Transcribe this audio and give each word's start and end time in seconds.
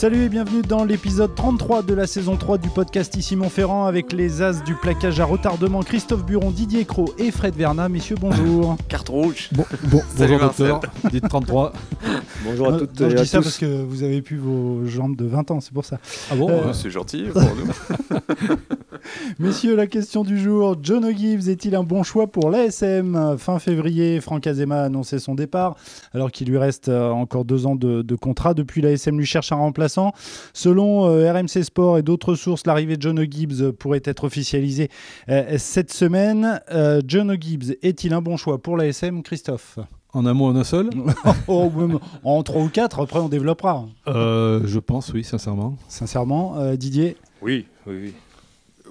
Salut 0.00 0.24
et 0.24 0.28
bienvenue 0.30 0.62
dans 0.62 0.84
l'épisode 0.84 1.34
33 1.34 1.82
de 1.82 1.92
la 1.92 2.06
saison 2.06 2.34
3 2.34 2.56
du 2.56 2.70
podcast 2.70 3.14
Ici 3.18 3.36
Montferrand 3.36 3.84
avec 3.84 4.14
les 4.14 4.40
as 4.40 4.62
du 4.62 4.74
plaquage 4.74 5.20
à 5.20 5.26
retardement 5.26 5.82
Christophe 5.82 6.24
Buron, 6.24 6.50
Didier 6.52 6.86
Cro 6.86 7.12
et 7.18 7.30
Fred 7.30 7.54
Verna. 7.54 7.86
Messieurs, 7.90 8.16
bonjour. 8.18 8.78
Carte 8.88 9.10
rouge. 9.10 9.50
Bon, 9.52 9.66
bon, 9.84 10.00
bonjour 10.16 10.38
docteur, 10.40 10.80
dites 11.10 11.28
33. 11.28 11.74
bonjour 12.46 12.68
à 12.68 12.70
Non, 12.70 12.78
toutes 12.78 12.98
non, 12.98 13.08
et 13.08 13.10
je 13.10 13.16
à 13.18 13.20
dis 13.20 13.28
ça 13.28 13.42
parce 13.42 13.58
que 13.58 13.82
vous 13.84 14.02
avez 14.02 14.22
pu 14.22 14.38
vos 14.38 14.86
jambes 14.86 15.16
de 15.16 15.26
20 15.26 15.50
ans, 15.50 15.60
c'est 15.60 15.74
pour 15.74 15.84
ça. 15.84 15.98
Ah 16.30 16.34
bon 16.34 16.48
Euh, 16.48 16.72
C'est 16.72 16.88
gentil 16.88 17.24
pour 17.24 17.42
nous. 17.42 18.56
Messieurs, 19.38 19.76
la 19.76 19.86
question 19.86 20.24
du 20.24 20.38
jour, 20.38 20.76
John 20.82 21.04
O'Gibbs 21.04 21.48
est-il 21.48 21.74
un 21.74 21.82
bon 21.82 22.02
choix 22.02 22.26
pour 22.26 22.50
l'ASM 22.50 23.36
Fin 23.38 23.58
février, 23.58 24.20
Franck 24.20 24.46
Azema 24.46 24.82
a 24.82 24.84
annoncé 24.84 25.18
son 25.18 25.34
départ, 25.34 25.76
alors 26.14 26.30
qu'il 26.30 26.48
lui 26.48 26.58
reste 26.58 26.88
euh, 26.88 27.10
encore 27.10 27.44
deux 27.44 27.66
ans 27.66 27.76
de, 27.76 28.02
de 28.02 28.14
contrat. 28.14 28.54
Depuis, 28.54 28.80
l'ASM 28.82 29.18
lui 29.18 29.26
cherche 29.26 29.52
un 29.52 29.56
remplaçant. 29.56 30.12
Selon 30.52 31.06
euh, 31.06 31.32
RMC 31.32 31.62
Sport 31.64 31.98
et 31.98 32.02
d'autres 32.02 32.34
sources, 32.34 32.66
l'arrivée 32.66 32.96
de 32.96 33.02
John 33.02 33.18
O'Gibbs 33.18 33.72
pourrait 33.72 34.02
être 34.04 34.24
officialisée 34.24 34.88
euh, 35.28 35.54
cette 35.58 35.92
semaine. 35.92 36.60
Euh, 36.70 37.00
John 37.06 37.30
O'Gibbs 37.30 37.76
est-il 37.82 38.12
un 38.14 38.20
bon 38.22 38.36
choix 38.36 38.58
pour 38.58 38.76
l'ASM 38.76 39.22
Christophe? 39.22 39.78
En 40.12 40.26
un 40.26 40.34
mot, 40.34 40.46
en 40.46 40.56
un 40.56 40.64
seul? 40.64 40.90
Oh, 41.46 41.70
En 42.24 42.42
trois 42.42 42.62
ou 42.62 42.68
quatre, 42.68 43.00
après 43.00 43.20
on 43.20 43.28
développera. 43.28 43.84
Euh, 44.08 44.60
Je 44.64 44.78
pense, 44.80 45.12
oui, 45.12 45.22
sincèrement. 45.22 45.76
Sincèrement, 45.88 46.56
euh, 46.58 46.74
Didier, 46.76 47.16
Oui, 47.42 47.66
oui, 47.86 47.94
oui. 48.02 48.14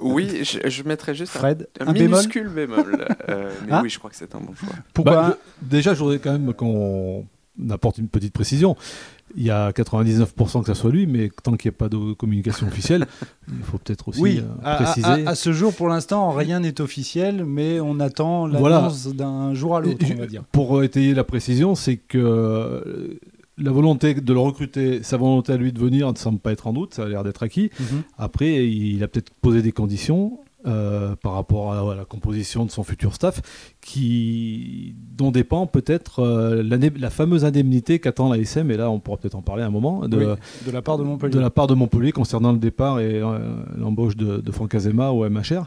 Oui, 0.02 0.44
je, 0.44 0.70
je 0.70 0.84
mettrais 0.84 1.14
juste 1.16 1.36
un- 1.36 1.40
Fred, 1.40 1.68
un, 1.80 1.88
un, 1.88 1.94
bémol 1.94 2.10
minuscule 2.20 2.50
bémol. 2.50 3.06
euh, 3.30 3.52
mais 3.66 3.72
Ah. 3.72 3.82
oui, 3.84 3.90
je 3.90 4.00
crois 4.00 4.10
que 4.10 4.16
c'est 4.16 4.34
un 4.36 4.40
bon 4.40 4.54
choix. 4.56 4.70
Pourquoi 4.94 5.14
Bah, 5.16 5.38
déjà, 5.62 5.94
je 5.94 6.00
voudrais 6.00 6.20
quand 6.20 6.32
même 6.32 6.54
qu'on 6.54 7.26
apporte 7.70 7.98
une 7.98 8.08
petite 8.08 8.34
précision. 8.34 8.76
Il 9.36 9.44
y 9.44 9.52
a 9.52 9.72
99% 9.74 10.62
que 10.62 10.66
ça 10.68 10.74
soit 10.74 10.90
lui, 10.90 11.06
mais 11.06 11.30
tant 11.44 11.56
qu'il 11.56 11.70
n'y 11.70 11.76
a 11.76 11.78
pas 11.78 11.88
de 11.90 12.14
communication 12.14 12.66
officielle, 12.68 13.06
il 13.48 13.64
faut 13.64 13.78
peut-être 13.78 14.08
aussi 14.08 14.22
Oui, 14.22 14.42
euh, 14.66 14.76
préciser. 14.78 15.06
à- 15.06 15.30
à 15.30 15.36
ce 15.36 15.52
jour, 15.54 15.72
pour 15.76 15.88
l'instant, 15.88 16.32
rien 16.32 16.62
n'est 16.62 16.82
officiel, 16.82 17.46
mais 17.46 17.80
on 17.80 18.00
attend 18.00 18.48
Voilà. 18.48 18.78
l'annonce 18.78 19.08
d'un 19.14 19.54
jour 19.54 19.76
à 19.76 19.82
l'autre, 19.82 20.04
Et- 20.10 20.16
on 20.16 20.20
va 20.20 20.26
dire. 20.26 20.44
Pour 20.52 20.82
étayer 20.84 21.14
la 21.14 21.24
précision, 21.24 21.76
c'est 21.76 21.98
que 21.98 22.18
euh, 22.18 23.20
la 23.60 23.72
volonté 23.72 24.14
de 24.14 24.34
le 24.34 24.40
recruter, 24.40 25.04
sa 25.04 25.18
volonté 25.18 25.54
à 25.54 25.58
lui 25.58 25.72
de 25.72 25.80
venir 25.80 26.12
ne 26.12 26.18
semble 26.18 26.40
pas 26.40 26.52
être 26.52 26.68
en 26.68 26.74
doute, 26.74 26.94
ça 26.94 27.04
a 27.04 27.08
l'air 27.08 27.24
d'être 27.24 27.44
acquis. 27.44 27.70
Après, 28.18 28.68
il 28.68 29.04
a 29.04 29.08
peut-être 29.08 29.32
posé 29.42 29.62
des 29.62 29.72
conditions 29.72 30.40
euh, 30.68 31.16
par 31.16 31.34
rapport 31.34 31.74
à, 31.74 31.94
à 31.94 31.96
la 31.96 32.06
composition 32.06 32.66
de 32.66 32.72
son 32.72 32.84
futur 32.84 33.14
staff, 33.16 33.42
qui, 33.82 34.94
dont 35.18 35.32
dépend 35.32 35.66
peut-être 35.68 36.20
euh, 36.20 36.64
la 36.98 37.10
fameuse 37.10 37.46
indemnité 37.46 38.00
qu'attend 38.00 38.30
la 38.30 38.38
SM, 38.38 38.70
et 38.72 38.78
là 38.78 38.90
on 38.90 39.00
pourra 39.00 39.18
peut-être 39.18 39.36
en 39.36 39.42
parler 39.42 39.64
un 39.64 39.70
moment, 39.70 40.08
de, 40.08 40.18
Oui, 40.18 40.26
de 40.68 40.72
la 40.72 40.82
part 40.82 40.98
de 40.98 41.04
Montpellier. 41.04 41.34
de 41.34 41.40
la 41.40 41.50
part 41.50 41.68
de 41.68 41.74
Montpellier 41.76 42.12
concernant 42.12 42.52
le 42.52 42.60
départ 42.60 43.00
et 43.00 43.22
euh, 43.22 43.38
l'embauche 43.78 44.16
de, 44.18 44.38
de 44.38 44.52
Franck 44.52 44.76
Azema 44.76 45.12
au 45.12 45.28
MHR. 45.30 45.66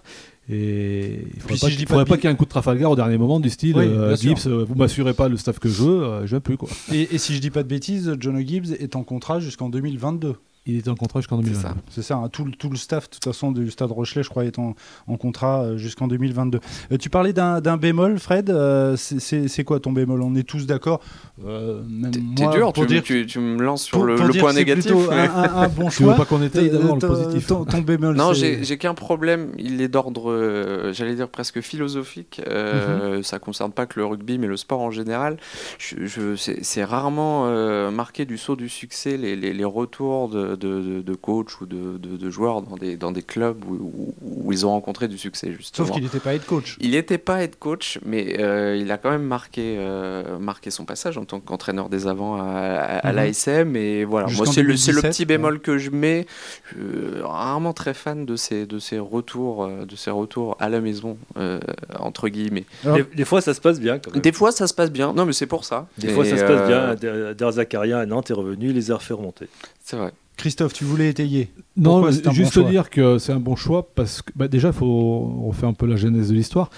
Et 0.50 1.20
il 1.22 1.36
ne 1.36 1.40
faudrait 1.40 1.58
pas, 1.58 1.68
qu'il- 1.70 1.86
faudrait 1.86 2.04
pas 2.04 2.16
y 2.16 2.26
ait 2.26 2.26
un 2.30 2.34
coup 2.34 2.44
de 2.44 2.50
Trafalgar 2.50 2.90
au 2.90 2.96
dernier 2.96 3.16
moment 3.16 3.38
du 3.38 3.48
style 3.48 3.76
Oui, 3.76 3.84
euh. 3.86 4.16
Gibbs, 4.16 4.46
euh, 4.46 4.64
vous 4.68 4.74
m'assurez 4.74 5.14
pas 5.14 5.28
le 5.28 5.36
staff 5.36 5.58
que 5.60 5.68
je 5.68 5.82
veux, 5.82 6.02
euh, 6.02 6.26
je 6.26 6.34
veux 6.34 6.40
plus. 6.40 6.56
Quoi. 6.56 6.68
Et, 6.92 7.14
et 7.14 7.18
si 7.18 7.34
je 7.34 7.40
dis 7.40 7.50
pas 7.50 7.62
de 7.62 7.68
bêtises, 7.68 8.16
John 8.18 8.36
O'Gibbs 8.36 8.72
est 8.78 8.96
en 8.96 9.04
contrat 9.04 9.38
jusqu'en 9.38 9.68
2022. 9.68 10.34
Il 10.64 10.78
était 10.78 10.90
en 10.90 10.94
contrat 10.94 11.18
jusqu'en 11.18 11.38
C'est 11.38 11.46
2020. 11.50 11.60
ça. 11.60 11.74
C'est 11.90 12.02
ça, 12.02 12.14
hein, 12.18 12.28
tout, 12.28 12.44
le- 12.44 12.52
tout 12.52 12.70
le 12.70 12.76
staff, 12.76 13.08
de 13.10 13.14
toute 13.14 13.24
façon, 13.24 13.50
du 13.50 13.68
stade 13.72 13.90
Rochelet, 13.90 14.22
je 14.22 14.28
crois, 14.30 14.44
est 14.44 14.60
en, 14.60 14.76
en 15.08 15.16
contrat 15.16 15.62
euh, 15.64 15.76
jusqu'en 15.76 16.06
2022. 16.06 16.60
Euh, 16.92 16.96
tu 16.98 17.10
parlais 17.10 17.32
d'un 17.32 17.60
d'un 17.60 17.76
bémol, 17.76 18.20
Fred. 18.20 18.48
euh, 18.48 18.94
c'est- 18.96 19.18
c'est 19.18 19.48
c'est 19.48 19.64
quoi 19.64 19.80
ton 19.80 19.90
bémol? 19.90 20.22
On 20.22 20.36
est 20.36 20.44
tous 20.48 20.64
d'accord. 20.66 21.00
euh, 21.44 21.82
T'es 22.12 22.46
dur, 22.46 22.72
pour 22.72 22.86
tu, 22.86 22.92
dire, 22.94 23.02
tu, 23.02 23.26
tu 23.26 23.40
me 23.40 23.60
lances 23.60 23.82
sur 23.82 23.98
pour- 23.98 24.06
le, 24.06 24.14
pour 24.14 24.26
le 24.26 24.32
dire 24.32 24.40
point 24.42 24.52
c'est 24.52 24.58
négatif. 24.60 24.84
plutôt 24.92 25.10
mais- 25.10 25.16
un, 25.16 25.34
un- 25.34 25.54
un 25.62 25.68
bon 25.68 25.88
Tu 25.90 26.02
veux 26.04 26.08
choix. 26.10 26.14
pas 26.14 26.24
qu'on 26.26 26.42
étaye 26.42 26.70
d'abord 26.70 26.94
le 26.94 27.00
positif 27.08 27.46
ton, 27.48 27.64
ton 27.64 27.80
bémol, 27.80 28.14
Non, 28.14 28.32
c'est- 28.32 28.58
j'ai 28.58 28.64
j'ai 28.64 28.78
qu'un 28.78 28.94
problème. 28.94 29.50
Il 29.58 29.80
est 29.80 29.88
d'ordre, 29.88 30.30
euh, 30.30 30.92
j'allais 30.92 31.16
dire 31.16 31.28
presque 31.28 31.60
philosophique. 31.60 32.40
Euh, 32.46 33.16
Mhm. 33.16 33.22
Ça 33.24 33.38
concerne 33.40 33.72
pas 33.72 33.86
que 33.86 33.98
le 33.98 34.06
rugby, 34.06 34.38
mais 34.38 34.46
le 34.46 34.56
sport 34.56 34.80
en 34.80 34.92
général. 34.92 35.38
Je, 35.78 36.06
je- 36.06 36.36
c'est 36.36 36.62
c'est 36.64 36.84
rarement 36.84 37.46
euh, 37.48 37.90
marqué 37.90 38.24
du 38.26 38.38
saut 38.38 38.54
du 38.54 38.68
succès 38.68 39.16
les, 39.16 39.34
les- 39.34 39.52
les 39.52 39.64
retours 39.64 40.28
de, 40.28 40.51
de, 40.56 40.80
de- 40.80 41.02
de 41.02 41.14
coach 41.14 41.60
ou 41.60 41.66
de, 41.66 41.98
de- 41.98 42.16
de 42.16 42.30
joueurs 42.30 42.62
dans 42.62 42.76
des, 42.76 42.96
dans 42.96 43.12
des 43.12 43.22
clubs 43.22 43.64
où, 43.64 43.74
où- 43.74 44.14
où 44.46 44.52
ils 44.52 44.64
ont 44.66 44.70
rencontré 44.70 45.08
du 45.08 45.18
succès 45.18 45.52
justement. 45.52 45.86
Sauf 45.86 45.94
qu'il 45.94 46.02
n'était 46.04 46.18
pas 46.20 46.34
head 46.34 46.44
coach. 46.44 46.76
Il 46.80 46.90
n'était 46.92 47.18
pas 47.18 47.42
head 47.42 47.56
coach, 47.58 47.98
mais 48.04 48.36
euh, 48.40 48.76
il 48.76 48.90
a 48.90 48.98
quand 48.98 49.10
même 49.10 49.22
marqué, 49.24 49.76
euh, 49.78 50.38
marqué 50.38 50.70
son 50.70 50.84
passage 50.84 51.18
en 51.18 51.24
tant 51.24 51.40
qu'entraîneur 51.40 51.88
des 51.88 52.06
avants 52.06 52.36
à, 52.36 52.44
à, 52.44 52.98
à 52.98 53.10
Mhm. 53.10 53.16
l'ASM. 53.16 53.76
Et 53.76 54.04
voilà, 54.04 54.26
moi, 54.36 54.46
c'est 54.46 54.62
le, 54.62 54.76
c'est 54.76 54.92
le 54.92 55.00
2017, 55.02 55.10
petit 55.10 55.24
bémol 55.24 55.60
que 55.60 55.78
je 55.78 55.90
mets. 55.90 56.26
Je 56.64 56.74
suis 57.14 57.22
rarement 57.22 57.72
très 57.72 57.94
fan 57.94 58.24
de 58.26 58.36
ces, 58.36 58.66
de 58.66 58.78
ces, 58.78 58.98
retours, 58.98 59.64
euh, 59.64 59.84
de 59.86 59.96
ces 59.96 60.10
retours 60.10 60.56
à 60.60 60.68
la 60.68 60.80
maison, 60.80 61.16
euh, 61.36 61.60
entre 61.98 62.28
guillemets. 62.28 62.64
Alors- 62.84 62.96
Des, 62.96 63.04
des 63.14 63.24
fois, 63.24 63.40
ça 63.40 63.54
se 63.54 63.60
passe 63.60 63.80
bien 63.80 63.98
quand 63.98 64.12
même. 64.12 64.20
Des 64.20 64.32
fois, 64.32 64.52
ça 64.52 64.66
se 64.66 64.74
passe 64.74 64.90
bien. 64.90 65.12
Non, 65.12 65.26
mais 65.26 65.32
c'est 65.32 65.46
pour 65.46 65.64
ça. 65.64 65.86
Des 65.98 66.08
Et, 66.10 66.12
fois, 66.12 66.24
ça 66.24 66.36
se 66.36 66.42
euh, 66.42 66.46
passe 66.56 66.68
bien. 66.68 66.94
Der- 66.94 67.34
Der 67.34 67.52
Zakaria 67.52 67.98
à 68.00 68.06
Nantes 68.06 68.30
est 68.30 68.34
revenu, 68.34 68.68
il 68.70 68.74
les 68.74 68.90
a 68.90 68.96
refait 68.96 69.14
remonter. 69.14 69.48
C'est 69.84 69.96
vrai. 69.96 70.12
Christophe, 70.36 70.72
tu 70.72 70.84
voulais 70.84 71.08
étayer. 71.10 71.52
Non, 71.76 72.00
Pourquoi 72.02 72.32
juste 72.32 72.58
bon 72.58 72.68
dire 72.68 72.90
que 72.90 73.18
c'est 73.18 73.32
un 73.32 73.40
bon 73.40 73.54
choix 73.56 73.88
parce 73.94 74.22
que 74.22 74.32
bah, 74.34 74.48
déjà, 74.48 74.68
il 74.68 74.74
faut 74.74 75.42
refaire 75.46 75.68
un 75.68 75.74
peu 75.74 75.86
la 75.86 75.96
genèse 75.96 76.28
de 76.30 76.34
l'histoire. 76.34 76.70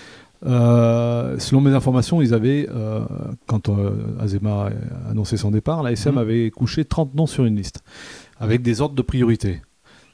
Euh, 0.45 1.39
selon 1.39 1.61
mes 1.63 1.71
informations, 1.71 2.21
ils 2.21 2.35
avaient, 2.35 2.69
euh, 2.71 3.01
quand 3.47 3.69
euh, 3.71 3.93
Azema 4.21 4.69
a 5.07 5.11
annoncé 5.11 5.37
son 5.37 5.51
départ, 5.51 5.83
la 5.83 5.93
SM 5.93 6.13
Mhm. 6.13 6.19
avait 6.19 6.51
couché 6.51 6.85
30 6.85 7.15
noms 7.15 7.27
sur 7.27 7.45
une 7.47 7.57
liste, 7.57 7.83
avec 8.39 8.61
des 8.63 8.81
ordres 8.81 8.95
de 8.95 9.03
priorité. 9.03 9.63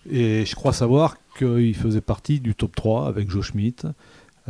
Et 0.09 0.45
je 0.47 0.55
crois 0.55 0.73
savoir 0.73 1.17
qu'il 1.37 1.75
faisait 1.75 2.01
partie 2.01 2.41
du 2.41 2.55
top 2.55 2.77
3 2.77 3.09
avec 3.09 3.29
Joe 3.31 3.45
Schmidt. 3.45 3.87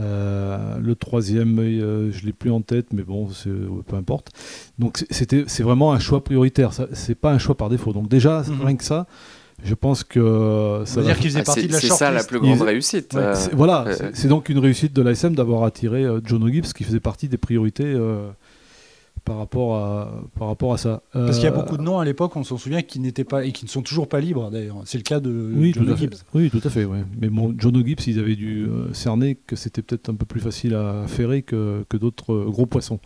Euh, 0.01 0.79
le 0.81 0.95
troisième, 0.95 1.59
euh, 1.59 2.11
je 2.13 2.25
l'ai 2.25 2.33
plus 2.33 2.51
en 2.51 2.61
tête, 2.63 2.87
mais 2.93 3.03
bon, 3.03 3.29
c'est- 3.31 3.51
peu 3.87 3.97
importe. 3.97 4.31
Donc 4.79 4.99
c'est- 4.99 5.13
c'était, 5.13 5.45
c'est 5.47 5.63
vraiment 5.63 5.93
un 5.93 5.99
choix 5.99 6.25
prioritaire. 6.25 6.71
C'est 6.93 7.15
pas 7.15 7.33
un 7.33 7.39
choix 7.39 7.57
par 7.57 7.69
défaut. 7.69 7.93
Donc 7.93 8.09
déjà, 8.09 8.43
Mhm. 8.43 8.67
rien 8.67 8.77
que 8.77 8.85
ça, 8.85 9.07
je 9.63 9.75
pense 9.75 10.05
que 10.05 10.83
Ça 10.87 10.95
ça 10.95 11.01
veut 11.01 11.07
va 11.07 11.13
dire 11.13 11.21
qu'il 11.21 11.31
faisait 11.31 11.41
Ah, 11.41 11.45
partie 11.45 11.67
de 11.69 11.73
la 11.73 11.81
c'est 11.81 11.89
ça 11.89 12.11
la 12.11 12.25
plus 12.25 12.41
grande 12.41 12.57
Ils- 12.59 12.63
réussite. 12.63 13.13
Ouais, 13.15 13.21
euh, 13.21 13.35
voilà, 13.53 13.85
euh, 13.87 13.95
c'est- 13.97 14.11
c'est 14.17 14.29
donc 14.29 14.49
une 14.49 14.59
réussite 14.59 14.95
de 14.95 15.03
l'ASM 15.03 15.35
d'avoir 15.35 15.65
attiré 15.65 16.05
euh, 16.05 16.21
John 16.25 16.43
O'Gibbs 16.45 16.73
qui 16.73 16.85
faisait 16.85 17.01
partie 17.01 17.29
des 17.29 17.37
priorités 17.39 17.85
euh, 17.85 18.29
par, 19.25 19.39
rapport 19.39 19.77
à, 19.77 20.23
par 20.39 20.49
rapport 20.49 20.73
à 20.73 20.79
ça. 20.79 21.03
Parce 21.13 21.37
qu'il 21.37 21.45
y 21.45 21.47
a 21.49 21.53
Euh, 21.53 21.55
beaucoup 21.57 21.77
de 21.77 21.83
noms 21.83 21.99
à 21.99 22.05
l'époque, 22.05 22.37
on 22.37 22.45
s'en 22.45 22.57
souvient, 22.57 22.83
qui 22.83 23.01
n'étaient 23.01 23.25
pas 23.25 23.45
et 23.45 23.53
qui 23.53 23.65
ne 23.65 23.71
sont 23.71 23.83
toujours 23.83 24.09
pas 24.09 24.21
libres 24.21 24.51
d'ailleurs. 24.51 24.77
C'est 24.85 24.99
le 24.99 25.05
cas 25.05 25.21
de 25.21 25.53
Oui, 25.55 25.73
John. 25.75 25.89
O'Gibbs. 25.91 26.25
Oui, 26.35 26.51
tout 26.51 26.61
à 26.65 26.71
fait. 26.71 26.85
ouais. 26.85 27.05
Mais 27.21 27.29
bon, 27.29 27.55
John 27.59 27.77
O'Gibbs, 27.77 28.07
ils 28.07 28.19
avaient 28.19 28.37
dû 28.37 28.65
euh, 28.67 28.93
cerner 28.93 29.37
que 29.47 29.57
c'était 29.57 29.83
peut-être 29.83 30.09
un 30.11 30.15
peu 30.15 30.27
plus 30.27 30.41
facile 30.41 30.75
à 30.75 31.05
ferrer 31.07 31.43
que, 31.43 31.85
que 31.89 31.97
d'autres 31.97 32.33
euh, 32.33 32.45
gros 32.51 32.67
poissons. 32.67 33.01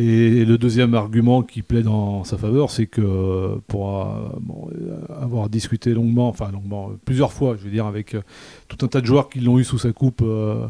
Et 0.00 0.44
le 0.44 0.58
deuxième 0.58 0.94
argument 0.94 1.42
qui 1.42 1.62
plaît 1.62 1.82
dans 1.82 2.22
sa 2.22 2.38
faveur, 2.38 2.70
c'est 2.70 2.86
que 2.86 3.00
euh, 3.00 3.56
pour 3.66 3.98
euh, 4.00 4.28
bon, 4.40 4.68
euh, 4.72 5.00
avoir 5.20 5.48
discuté 5.48 5.92
longuement, 5.92 6.28
enfin 6.28 6.52
longuement, 6.52 6.90
euh, 6.90 6.98
plusieurs 7.04 7.32
fois, 7.32 7.56
je 7.58 7.64
veux 7.64 7.70
dire, 7.70 7.84
avec 7.86 8.14
euh, 8.14 8.20
tout 8.68 8.84
un 8.84 8.88
tas 8.88 9.00
de 9.00 9.06
joueurs 9.06 9.28
qui 9.28 9.40
l'ont 9.40 9.58
eu 9.58 9.64
sous 9.64 9.78
sa 9.78 9.90
coupe, 9.90 10.20
euh, 10.22 10.66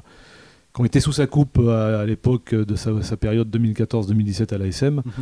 qui 0.75 0.81
ont 0.81 0.85
été 0.85 1.01
sous 1.01 1.13
sa 1.13 1.27
coupe 1.27 1.59
euh, 1.59 1.99
à, 1.99 2.03
à 2.03 2.07
l'époque 2.07 2.55
de 2.55 2.77
sa, 2.77 3.03
sa 3.03 3.17
période 3.17 3.49
2014-2017 3.57 4.55
à 4.55 4.59
l'ASM, 4.59 4.97
Mhm. 5.05 5.13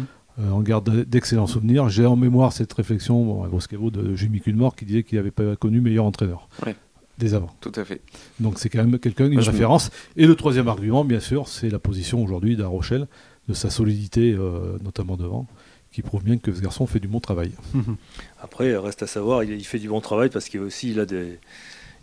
euh, 0.41 0.51
on 0.53 0.61
garde 0.61 1.05
d'excellents 1.05 1.47
souvenirs. 1.47 1.89
J'ai 1.89 2.05
en 2.07 2.17
mémoire 2.17 2.53
cette 2.53 2.73
réflexion 2.73 3.25
bon, 3.25 3.43
à 3.45 3.49
caveau 3.69 3.91
de 3.91 4.15
Jimmy 4.15 4.41
Culmore 4.41 4.77
qui 4.77 4.85
disait 4.85 5.03
qu'il 5.03 5.17
n'avait 5.19 5.31
pas 5.31 5.57
connu 5.57 5.81
meilleur 5.81 6.05
entraîneur 6.05 6.49
Ouais. 6.67 6.77
des 7.19 7.33
avants. 7.35 7.51
Tout 7.61 7.73
à 7.77 7.85
fait. 7.85 8.03
Donc 8.41 8.59
c'est 8.59 8.69
quand 8.69 8.85
même 8.85 8.99
quelqu'un, 8.99 9.27
une 9.27 9.37
me- 9.37 9.43
référence. 9.43 9.91
Et 10.17 10.27
le 10.27 10.35
troisième 10.35 10.69
argument, 10.69 11.05
bien 11.05 11.21
sûr, 11.21 11.49
c'est 11.49 11.71
la 11.71 11.79
position 11.79 12.23
aujourd'hui 12.23 12.57
d'A 12.57 12.67
Rochelle, 12.67 13.07
de 13.49 13.55
sa 13.55 13.71
solidité, 13.71 14.35
euh, 14.39 14.77
notamment 14.85 15.17
devant, 15.17 15.47
qui 15.93 16.03
prouve 16.03 16.23
bien 16.25 16.37
que 16.37 16.53
ce 16.53 16.61
garçon 16.61 16.87
fait 16.87 17.01
du 17.01 17.09
bon 17.09 17.21
travail. 17.21 17.53
Après, 18.43 18.77
reste 18.77 19.03
à 19.03 19.07
savoir, 19.07 19.45
il, 19.45 19.53
il 19.53 19.65
fait 19.65 19.79
du 19.79 19.89
bon 19.89 20.01
travail 20.01 20.29
parce 20.29 20.49
qu'il 20.49 20.61
aussi 20.61 20.91
il 20.91 21.01
a 21.01 21.07
des. 21.07 21.39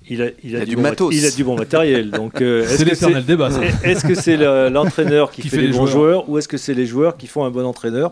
Il 0.09 0.21
a, 0.21 0.25
il 0.43 0.55
a 0.55 0.59
Il 0.59 0.61
a 0.61 0.65
du 0.65 0.75
bon 0.75 0.81
mat- 0.81 0.89
matos. 0.91 1.13
il 1.15 1.25
a 1.25 1.31
du 1.31 1.43
bon 1.43 1.55
matériel. 1.57 2.11
Donc, 2.11 2.41
euh, 2.41 2.63
est-ce 2.63 2.77
C'est 2.77 2.83
que 2.85 2.89
l'éternel 2.89 3.25
débat. 3.25 3.51
ça. 3.51 3.61
Est-ce 3.83 4.05
que 4.05 4.15
c'est 4.15 4.37
le- 4.37 4.69
l'entraîneur 4.69 5.31
qui, 5.31 5.41
Qui 5.41 5.49
fait, 5.49 5.55
fait 5.57 5.61
les, 5.63 5.67
les 5.69 5.77
bons 5.77 5.85
joueurs. 5.85 6.09
joueurs 6.23 6.29
ou 6.29 6.37
est-ce 6.37 6.47
que 6.47 6.57
c'est 6.57 6.73
les 6.73 6.85
joueurs 6.85 7.17
qui 7.17 7.27
font 7.27 7.45
un 7.45 7.51
bon 7.51 7.65
entraîneur 7.65 8.11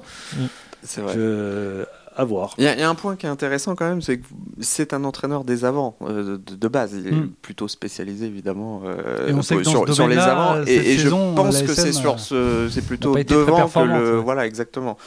C'est 0.84 1.02
vrai. 1.02 1.14
Je- 1.16 1.84
À 2.18 2.26
voir. 2.26 2.54
Il 2.58 2.66
y, 2.66 2.68
a- 2.68 2.74
il 2.74 2.80
y 2.80 2.84
a 2.84 2.90
un 2.90 2.94
point 2.96 3.16
qui 3.16 3.26
est 3.26 3.30
intéressant 3.30 3.74
quand 3.74 3.88
même, 3.88 4.02
c'est 4.02 4.18
que 4.18 4.26
c'est 4.60 4.94
un 4.94 5.06
entraîneur 5.06 5.46
des 5.46 5.64
avants 5.64 5.96
euh, 6.02 6.38
de, 6.46 6.56
de 6.56 6.68
base. 6.68 6.92
Il 6.94 7.08
est 7.08 7.12
Mm. 7.12 7.30
plutôt 7.42 7.70
spécialisé 7.70 8.26
évidemment 8.26 8.82
euh, 8.86 9.30
Et 9.30 9.34
on 9.34 9.42
sait 9.42 9.56
que 9.56 9.64
sur, 9.64 9.86
les 10.08 10.18
avants. 10.18 10.62
Et, 10.68 10.98
je 10.98 11.08
pense 11.08 11.62
que 11.62 11.74
c'est 11.74 11.88
euh, 11.90 11.92
sur 11.94 12.20
ce, 12.20 12.68
c'est 12.70 12.86
plutôt 12.86 13.16
devant 13.16 13.66
que 13.68 13.80
le, 13.80 14.18
ouais. 14.18 14.24
voilà 14.24 14.46
exactement. 14.46 14.98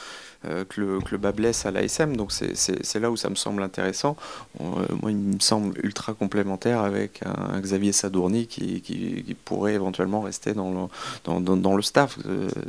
Que, 0.68 0.80
le, 0.80 1.00
que 1.00 1.12
le 1.12 1.18
bas 1.18 1.32
blesse 1.32 1.66
à 1.66 1.70
l'ASM. 1.70 2.16
Donc 2.16 2.32
c'est 2.32 3.00
là 3.00 3.10
où 3.10 3.16
ça 3.16 3.30
me 3.30 3.34
semble 3.34 3.62
intéressant. 3.62 4.16
moi, 4.60 5.10
il 5.10 5.16
me 5.16 5.40
semble 5.40 5.78
ultra 5.82 6.14
complémentaire 6.14 6.80
avec 6.80 7.20
un, 7.24 7.60
Xavier 7.60 7.92
Sadourny 7.92 8.46
qui, 8.46 8.80
qui, 8.80 9.36
pourrait 9.44 9.74
éventuellement 9.74 10.20
rester 10.20 10.54
dans 10.54 10.70
le, 10.70 10.88
dans, 11.24 11.56
dans, 11.56 11.76
le 11.76 11.82
staff. 11.82 12.18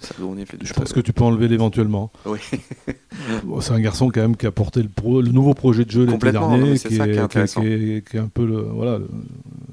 Sadourny 0.01 0.45
fait 0.45 0.57
Je 0.61 0.73
pense 0.73 0.93
que 0.93 0.99
tu 0.99 1.13
peux 1.13 1.23
enlever 1.23 1.47
l'éventuellement. 1.47 2.11
Oui. 2.25 2.39
c'est 3.61 3.73
un 3.73 3.79
garçon 3.79 4.09
quand 4.09 4.21
même 4.21 4.37
qui 4.37 4.45
a 4.45 4.51
porté 4.51 4.81
le, 4.81 5.21
le 5.21 5.31
nouveau 5.31 5.53
projet 5.53 5.85
de 5.85 5.91
jeu 5.91 6.05
l'été 6.05 6.31
dernier, 6.31 6.77
qui, 6.77 6.95
est, 6.95 8.09
qui, 8.09 8.17
est, 8.17 8.19
un 8.19 8.27
peu 8.27 8.45
le, 8.45 8.61
voilà, 8.61 8.99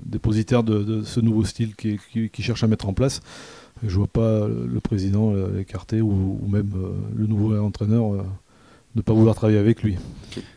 dépositaire 0.05 0.63
de, 0.63 1.03
ce 1.05 1.21
nouveau 1.21 1.45
style 1.45 1.75
qui, 1.75 1.99
qui, 2.33 2.43
cherche 2.43 2.63
à 2.63 2.67
mettre 2.67 2.89
en 2.89 2.93
place. 2.93 3.21
Je 3.83 3.97
vois 3.97 4.07
pas 4.07 4.47
le 4.47 4.81
président 4.81 5.33
l'écarter 5.33 6.01
ou, 6.01 6.39
ou, 6.41 6.49
même 6.49 6.71
euh, 6.77 6.93
le 7.17 7.27
nouveau 7.27 7.57
entraîneur 7.57 8.15
euh, 8.15 8.23
ne 8.95 9.03
pas 9.03 9.13
vouloir 9.13 9.35
travailler 9.35 9.59
avec 9.59 9.83
lui. 9.83 9.97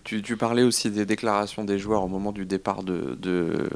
Tu, 0.04 0.38
parlais 0.38 0.64
aussi 0.64 0.92
des 0.92 1.06
déclarations 1.06 1.66
des 1.66 1.80
joueurs 1.80 2.04
au 2.04 2.08
moment 2.08 2.32
du 2.32 2.46
départ 2.46 2.84
de, 2.84 3.18
de, 3.20 3.68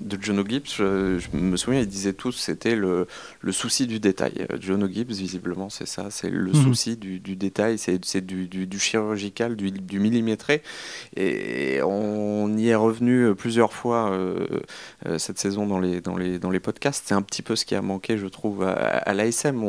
de 0.00 0.18
Jono 0.20 0.44
Gibbs. 0.46 0.66
Je, 0.76 1.20
me 1.36 1.56
souviens, 1.56 1.80
ils 1.80 1.86
disaient 1.86 2.12
tous 2.12 2.32
c'était 2.32 2.74
le, 2.74 3.06
le, 3.40 3.52
souci 3.52 3.86
du 3.86 4.00
détail. 4.00 4.46
Jono 4.60 4.88
Gibbs, 4.88 5.12
visiblement, 5.12 5.68
c'est 5.68 5.86
ça, 5.86 6.06
c'est 6.10 6.30
le 6.30 6.52
mhm. 6.52 6.62
souci 6.62 6.96
du, 6.96 7.20
du 7.20 7.36
détail, 7.36 7.78
c'est 7.78 8.24
du, 8.24 8.48
du, 8.48 8.78
chirurgical, 8.78 9.56
du, 9.56 10.00
millimétré. 10.00 10.62
Et 11.16 11.80
on 11.82 12.56
y 12.56 12.68
est 12.68 12.74
revenu 12.74 13.34
plusieurs 13.34 13.72
fois 13.72 14.10
euh, 14.10 14.46
euh, 15.06 15.18
cette 15.18 15.38
saison 15.38 15.66
dans 15.66 15.78
les, 15.78 16.00
dans 16.00 16.16
les, 16.16 16.38
dans 16.38 16.50
les 16.50 16.60
podcasts. 16.60 17.04
C'est 17.06 17.14
un 17.14 17.22
petit 17.22 17.42
peu 17.42 17.56
ce 17.56 17.64
qui 17.64 17.74
a 17.74 17.82
manqué, 17.82 18.16
je 18.16 18.26
trouve, 18.26 18.62
à, 18.62 18.72
à 18.72 19.14
l'ASM. 19.14 19.62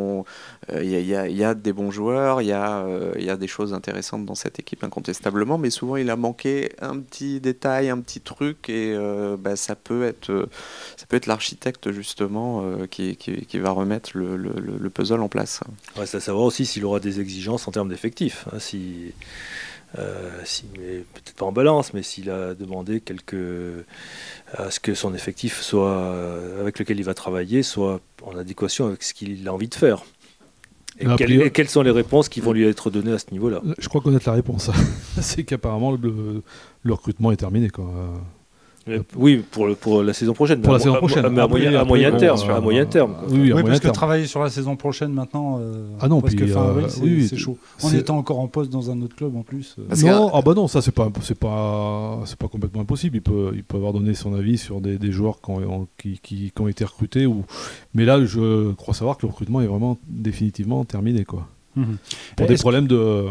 Il 0.74 0.86
y, 0.88 1.16
a, 1.16 1.28
y, 1.28 1.44
a, 1.44 1.54
des 1.54 1.74
bons 1.74 1.92
joueurs, 1.92 2.42
il 2.42 2.48
y, 2.48 2.54
a, 2.54 2.86
y 3.20 3.30
a 3.30 3.38
des 3.38 3.48
choses 3.48 3.74
intéressantes 3.74 4.26
dans 4.26 4.35
cette 4.36 4.60
équipe, 4.60 4.84
incontestablement, 4.84 5.58
mais 5.58 5.70
souvent 5.70 5.96
il 5.96 6.10
a 6.10 6.16
manqué 6.16 6.72
un 6.82 7.00
petit 7.00 7.40
détail, 7.40 7.90
un 7.90 8.00
petit 8.00 8.22
truc, 8.22 8.70
et 8.70 8.94
euh, 8.94 9.38
bah, 9.38 9.56
ça 9.56 9.76
peut 9.76 10.04
être, 10.04 10.30
euh, 10.30 10.50
ça 10.98 11.06
peut 11.08 11.18
être 11.18 11.28
l'architecte 11.28 11.92
justement 11.92 12.64
euh, 12.64 12.88
qui, 12.88 13.16
qui, 13.16 13.60
va 13.60 13.72
remettre 13.72 14.12
le, 14.14 14.36
le, 14.38 14.90
puzzle 14.90 15.22
en 15.22 15.30
place. 15.30 15.62
Reste 15.96 16.16
à 16.16 16.20
savoir 16.20 16.46
aussi 16.46 16.66
s'il 16.66 16.86
aura 16.86 17.00
des 17.00 17.20
exigences 17.20 17.68
en 17.68 17.72
termes 17.72 17.90
d'effectifs. 17.90 18.46
Hein, 18.52 18.60
si, 18.60 19.14
si 20.44 20.64
peut-être 20.66 21.36
pas 21.36 21.46
en 21.46 21.52
balance, 21.52 21.94
mais 21.94 22.04
s'il 22.04 22.30
a 22.30 22.54
demandé 22.54 23.02
quelque, 23.02 23.86
à 24.54 24.70
ce 24.70 24.80
que 24.80 24.94
son 24.94 25.14
effectif 25.14 25.62
soit 25.62 26.14
avec 26.60 26.80
lequel 26.80 27.00
il 27.00 27.06
va 27.06 27.14
travailler 27.14 27.64
soit 27.64 28.02
en 28.24 28.38
adéquation 28.38 28.88
avec 28.88 29.04
ce 29.04 29.14
qu'il 29.14 29.48
a 29.48 29.54
envie 29.54 29.70
de 29.70 29.76
faire. 29.76 30.04
Et, 31.00 31.52
quelles 31.52 31.70
sont 31.70 31.82
les 31.82 31.92
réponses 31.92 32.30
qui 32.30 32.40
vont 32.40 32.54
lui 32.54 32.66
être 32.66 32.90
données 32.90 33.12
à 33.12 33.20
ce 33.20 33.26
niveau-là 33.32 33.62
Je 33.78 33.90
crois 33.90 34.02
connaître 34.02 34.30
la 34.30 34.36
réponse. 34.36 34.72
c'est 35.20 35.44
qu'apparemment 35.44 35.92
le, 35.92 36.42
le, 36.84 36.94
recrutement 36.94 37.32
est 37.32 37.38
terminé. 37.38 37.70
Quoi. 37.70 37.92
Euh, 38.88 39.00
oui, 39.16 39.44
pour, 39.50 39.76
pour 39.78 40.04
la 40.04 40.14
saison 40.14 40.34
prochaine. 40.34 40.62
Pour 40.62 40.74
la 40.74 40.80
saison 40.80 40.96
prochaine. 40.96 41.28
Mais 41.30 41.42
à, 41.42 41.48
moyen, 41.48 41.74
à 41.74 41.84
moyen 41.84 42.12
terme. 42.12 42.40
à 42.50 42.60
moyen 42.62 42.86
terme. 42.86 43.16
Oui, 43.30 43.52
parce 43.52 43.80
que 43.80 43.88
travailler 43.88 44.28
sur 44.28 44.44
la 44.44 44.50
saison 44.50 44.76
prochaine 44.76 45.12
maintenant, 45.12 45.60
euh, 45.60 45.88
ah 46.00 46.08
non, 46.08 46.22
puis, 46.22 46.38
fin 46.48 46.70
avril, 46.70 46.86
euh, 46.86 47.28
c'est 47.28 47.38
chaud. 47.38 47.58
En 47.82 47.92
étant 47.92 48.18
encore 48.18 48.40
en 48.40 48.48
poste 48.48 48.72
dans 48.72 48.92
un 48.92 49.02
autre 49.02 49.16
club 49.16 49.36
en 49.36 49.42
plus. 49.42 49.76
non, 50.04 50.30
ah 50.34 50.42
bah 50.42 50.54
non, 50.54 50.68
ça 50.68 50.82
c'est 50.82 50.92
pas, 50.92 51.10
c'est 51.22 51.38
pas, 51.38 52.22
c'est 52.26 52.38
pas 52.38 52.48
complètement 52.48 52.82
impossible. 52.82 53.18
Il 53.18 53.22
peut, 53.22 53.52
il 53.56 53.64
peut 53.64 53.78
avoir 53.78 53.94
donné 53.94 54.14
son 54.14 54.36
avis 54.36 54.58
sur 54.58 54.82
des, 54.82 54.98
des 54.98 55.12
joueurs 55.12 55.42
qui 55.42 55.52
ont, 55.52 55.88
qui, 55.98 56.20
qui, 56.22 56.52
qui 56.52 56.62
ont 56.62 56.68
été 56.68 56.86
recrutés. 56.86 57.26
Ou... 57.26 57.44
Mais 57.96 58.06
là, 58.06 58.24
je 58.24 58.72
crois 58.74 58.94
savoir 58.94 59.18
que 59.18 59.26
le 59.26 59.32
recrutement 59.32 59.62
est 59.62 59.68
vraiment 59.68 59.98
définitivement 60.08 60.86
terminé. 60.86 61.26
Quoi. 61.26 61.48
Mhm. 61.76 61.98
Pour 62.36 62.48
des 62.48 62.56
problèmes 62.56 62.88
de 62.88 63.26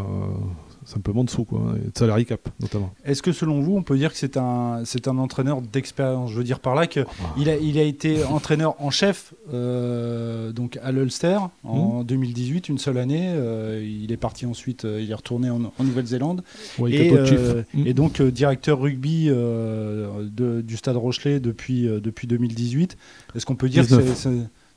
simplement 0.84 1.24
dessous, 1.24 1.44
quoi, 1.44 1.74
et 1.76 1.90
de 1.90 1.98
salary 1.98 2.26
cap 2.26 2.48
notamment. 2.60 2.92
Est-ce 3.04 3.22
que 3.22 3.32
selon 3.32 3.60
vous, 3.60 3.76
on 3.76 3.82
peut 3.82 3.96
dire 3.96 4.12
que 4.12 4.18
c'est 4.18 4.36
un, 4.36 4.82
c'est 4.84 5.08
un 5.08 5.18
entraîneur 5.18 5.62
d'expérience? 5.62 6.30
Je 6.30 6.36
veux 6.36 6.44
dire 6.44 6.60
par 6.60 6.74
là 6.74 6.86
qu'il 6.86 7.04
ah. 7.04 7.50
a, 7.50 7.56
il 7.56 7.78
a 7.78 7.82
été 7.82 8.24
entraîneur 8.24 8.80
en 8.80 8.90
chef 8.90 9.34
euh, 9.52 10.52
donc 10.52 10.78
à 10.82 10.92
l'Ulster 10.92 11.38
en 11.62 12.04
2018, 12.04 12.68
hmm. 12.68 12.72
une 12.72 12.78
seule 12.78 12.98
année. 12.98 13.26
Euh, 13.28 13.84
il 13.84 14.12
est 14.12 14.16
parti 14.16 14.46
ensuite, 14.46 14.84
euh, 14.84 15.00
il 15.02 15.10
est 15.10 15.14
retourné 15.14 15.50
en, 15.50 15.60
Nouvelle-Zélande. 15.78 16.42
et, 16.86 17.10
hmm. 17.10 17.86
et, 17.86 17.94
donc 17.94 18.22
directeur 18.22 18.80
rugby 18.80 19.26
de, 19.26 20.60
du 20.60 20.76
Stade 20.76 20.96
Rochelet 20.96 21.40
depuis, 21.40 21.82
depuis 21.82 22.26
2018. 22.26 22.96
Est-ce 23.34 23.46
qu'on 23.46 23.56
peut 23.56 23.68
dire 23.68 23.86
que 23.86 24.14
c'est 24.14 24.30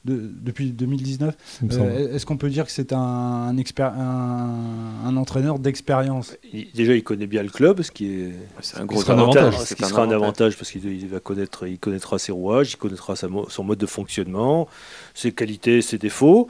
depuis 0.08 0.72
2019. 0.72 1.36
Euh, 1.72 2.16
est-ce 2.16 2.26
qu'on 2.26 2.38
peut 2.38 2.50
dire 2.50 2.66
que 2.66 2.72
c'est 2.72 2.94
un, 2.94 3.54
un, 3.56 5.18
entraîneur 5.18 5.60
d'expérience? 5.60 6.36
Déjà, 6.74 6.96
il 6.96 7.04
connaît 7.04 7.28
bien 7.28 7.44
le 7.44 7.50
club, 7.50 7.82
ce 7.82 7.92
qui 7.92 8.06
est, 8.08 8.34
un 8.76 8.86
gros 8.86 9.10
avantage. 9.10 9.58
Ce 9.60 9.76
qui 9.76 9.84
sera 9.84 10.04
un 10.04 10.12
avantage 10.12 10.58
parce 10.58 10.72
qu'il 10.72 11.08
va 11.08 11.20
connaître, 11.20 11.68
il 11.68 11.80
connaîtra 11.80 12.18
ses 12.20 12.32
rouages, 12.32 12.74
il 12.74 12.78
connaîtra 12.78 13.16
son 13.16 13.64
mode 13.64 13.80
de 13.80 13.86
fonctionnement, 13.86 14.68
ses 15.14 15.32
qualités, 15.32 15.82
ses 15.82 15.98
défauts. 15.98 16.48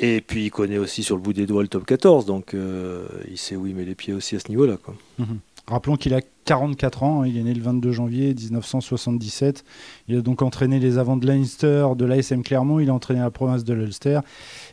Et 0.00 0.20
puis 0.20 0.44
il 0.46 0.50
connaît 0.50 0.78
aussi 0.78 1.02
sur 1.02 1.16
le 1.16 1.22
bout 1.22 1.32
des 1.32 1.46
doigts 1.46 1.62
le 1.62 1.68
top 1.68 1.84
14, 1.84 2.24
donc 2.24 2.54
euh, 2.54 3.06
il 3.28 3.36
sait 3.36 3.56
où 3.56 3.66
il 3.66 3.74
met 3.74 3.84
les 3.84 3.96
pieds 3.96 4.14
aussi 4.14 4.36
à 4.36 4.38
ce 4.38 4.48
niveau-là. 4.48 4.76
Mhm. 5.18 5.38
Rappelons 5.68 5.96
qu'il 5.96 6.14
a 6.14 6.22
44 6.48 7.02
ans, 7.02 7.22
hein, 7.22 7.26
il 7.26 7.36
est 7.36 7.42
né 7.42 7.52
le 7.52 7.60
22 7.60 7.92
janvier 7.92 8.34
1977. 8.34 9.64
Il 10.08 10.16
a 10.16 10.20
donc 10.22 10.40
entraîné 10.40 10.78
les 10.80 10.96
avants 10.96 11.18
de 11.18 11.26
Leinster, 11.26 11.88
de 11.94 12.06
l'ASM 12.06 12.42
Clermont, 12.42 12.80
il 12.80 12.88
a 12.88 12.94
entraîné 12.94 13.20
la 13.20 13.30
province 13.30 13.64
de 13.64 13.74
l'Ulster 13.74 14.20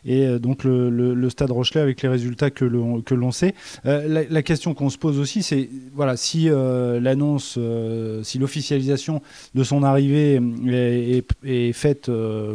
et 0.06 0.26
euh, 0.26 0.40
donc 0.40 0.64
le, 0.64 1.30
Stade 1.30 1.52
Rochelet 1.52 1.82
avec 1.82 2.02
les 2.02 2.08
résultats 2.08 2.50
que 2.50 2.64
l'on 2.64 3.32
sait. 3.32 3.56
Euh, 3.86 4.26
la, 4.30 4.44
question 4.44 4.74
qu'on 4.74 4.90
se 4.90 4.98
pose 4.98 5.20
aussi, 5.20 5.44
c'est 5.44 5.70
voilà, 5.94 6.16
si 6.16 6.50
euh, 6.50 7.02
l'annonce, 7.02 7.60
si 8.24 8.40
l'officialisation 8.40 9.22
de 9.54 9.64
son 9.64 9.84
arrivée 9.84 10.40
est, 10.68 11.28
est 11.44 11.74
faite 11.74 12.10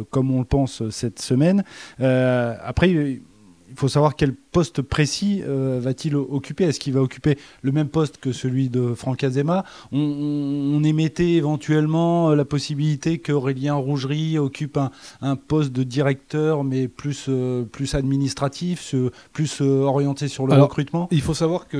comme 0.09 0.31
on 0.31 0.39
le 0.39 0.45
pense 0.45 0.89
cette 0.89 1.19
semaine, 1.19 1.63
après 1.99 3.19
il 3.71 3.77
faut 3.77 3.87
savoir 3.87 4.15
quel 4.15 4.33
poste 4.33 4.81
précis 4.81 5.41
euh, 5.47 5.79
va-t-il 5.81 6.15
occuper. 6.15 6.65
Est-ce 6.65 6.79
qu'il 6.79 6.93
va 6.93 7.01
occuper 7.01 7.37
le 7.61 7.71
même 7.71 7.87
poste 7.87 8.17
que 8.17 8.31
celui 8.31 8.69
de 8.69 8.93
Franck 8.93 9.23
Azema? 9.23 9.63
On, 9.91 10.81
émettait 10.83 11.33
éventuellement 11.33 12.31
euh, 12.31 12.35
la 12.35 12.43
possibilité 12.43 13.19
qu'Aurélien 13.19 13.75
Rougerie 13.75 14.37
occupe 14.39 14.77
un, 15.21 15.35
poste 15.35 15.71
de 15.71 15.83
directeur, 15.83 16.63
mais 16.63 16.87
plus, 16.87 17.25
euh, 17.29 17.63
plus 17.63 17.95
administratif, 17.95 18.93
plus 19.31 19.61
orienté 19.61 20.27
sur 20.27 20.47
le 20.47 20.55
recrutement? 20.61 21.07
Il 21.11 21.21
faut 21.21 21.33
savoir 21.33 21.67
qu'à 21.67 21.77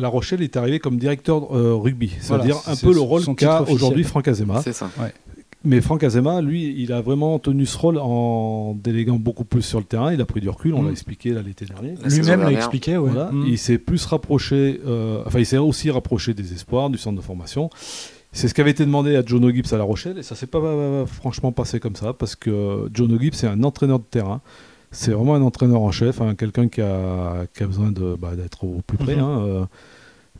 La 0.00 0.08
Rochelle, 0.08 0.40
il 0.40 0.44
est 0.44 0.56
arrivé 0.56 0.78
comme 0.78 0.98
directeur 0.98 1.50
rugby, 1.50 2.12
c'est-à-dire 2.20 2.56
un 2.66 2.76
peu 2.76 2.92
le 2.92 3.00
rôle 3.00 3.22
qu'a 3.36 3.62
aujourd'hui 3.62 4.04
Franck 4.04 4.28
Azema. 4.28 4.62
C'est 4.62 4.72
ça. 4.72 4.90
Mais 5.62 5.82
Franck 5.82 6.04
Azema, 6.04 6.40
lui, 6.40 6.74
il 6.78 6.92
a 6.92 7.02
vraiment 7.02 7.38
tenu 7.38 7.66
ce 7.66 7.76
rôle 7.76 7.98
en 7.98 8.74
déléguant 8.82 9.16
beaucoup 9.16 9.44
plus 9.44 9.60
sur 9.60 9.78
le 9.78 9.84
terrain. 9.84 10.12
Il 10.12 10.20
a 10.20 10.24
pris 10.24 10.40
du 10.40 10.48
recul, 10.48 10.72
on 10.72 10.82
l'a 10.82 10.88
mm. 10.88 10.92
expliqué 10.92 11.34
l'été 11.44 11.66
dernier. 11.66 11.94
Lui-même 12.02 12.40
l'a 12.40 12.52
expliqué, 12.52 12.96
oui. 12.96 13.10
Mm. 13.10 13.44
Il 13.46 13.58
s'est 13.58 13.76
plus 13.76 14.04
rapproché, 14.06 14.80
euh, 14.86 15.22
enfin, 15.26 15.38
il 15.38 15.46
s'est 15.46 15.58
aussi 15.58 15.90
rapproché 15.90 16.32
des 16.32 16.54
espoirs, 16.54 16.88
du 16.88 16.96
centre 16.96 17.16
de 17.16 17.22
formation. 17.22 17.68
C'est 18.32 18.48
ce 18.48 18.54
qui 18.54 18.60
avait 18.62 18.70
été 18.70 18.86
demandé 18.86 19.16
à 19.16 19.22
John 19.26 19.52
Gibbs 19.52 19.72
à 19.72 19.76
La 19.76 19.84
Rochelle, 19.84 20.18
et 20.18 20.22
ça 20.22 20.34
s'est 20.34 20.46
pas 20.46 20.60
franchement 21.06 21.52
passé 21.52 21.78
comme 21.78 21.96
ça, 21.96 22.14
parce 22.14 22.36
que 22.36 22.88
John 22.94 23.18
Gibbs, 23.20 23.34
c'est 23.34 23.48
un 23.48 23.62
entraîneur 23.62 23.98
de 23.98 24.04
terrain. 24.04 24.40
C'est 24.92 25.10
vraiment 25.10 25.34
un 25.34 25.42
entraîneur 25.42 25.82
en 25.82 25.92
chef, 25.92 26.20
hein, 26.20 26.34
quelqu'un 26.34 26.68
qui 26.68 26.80
a, 26.80 27.46
qui 27.54 27.62
a, 27.62 27.66
besoin 27.66 27.92
bah, 28.18 28.34
d'être 28.34 28.64
au 28.64 28.80
plus 28.86 28.96
près. 28.96 29.16
Mm-hmm. 29.16 29.20
Hein, 29.20 29.40
euh, 29.42 29.64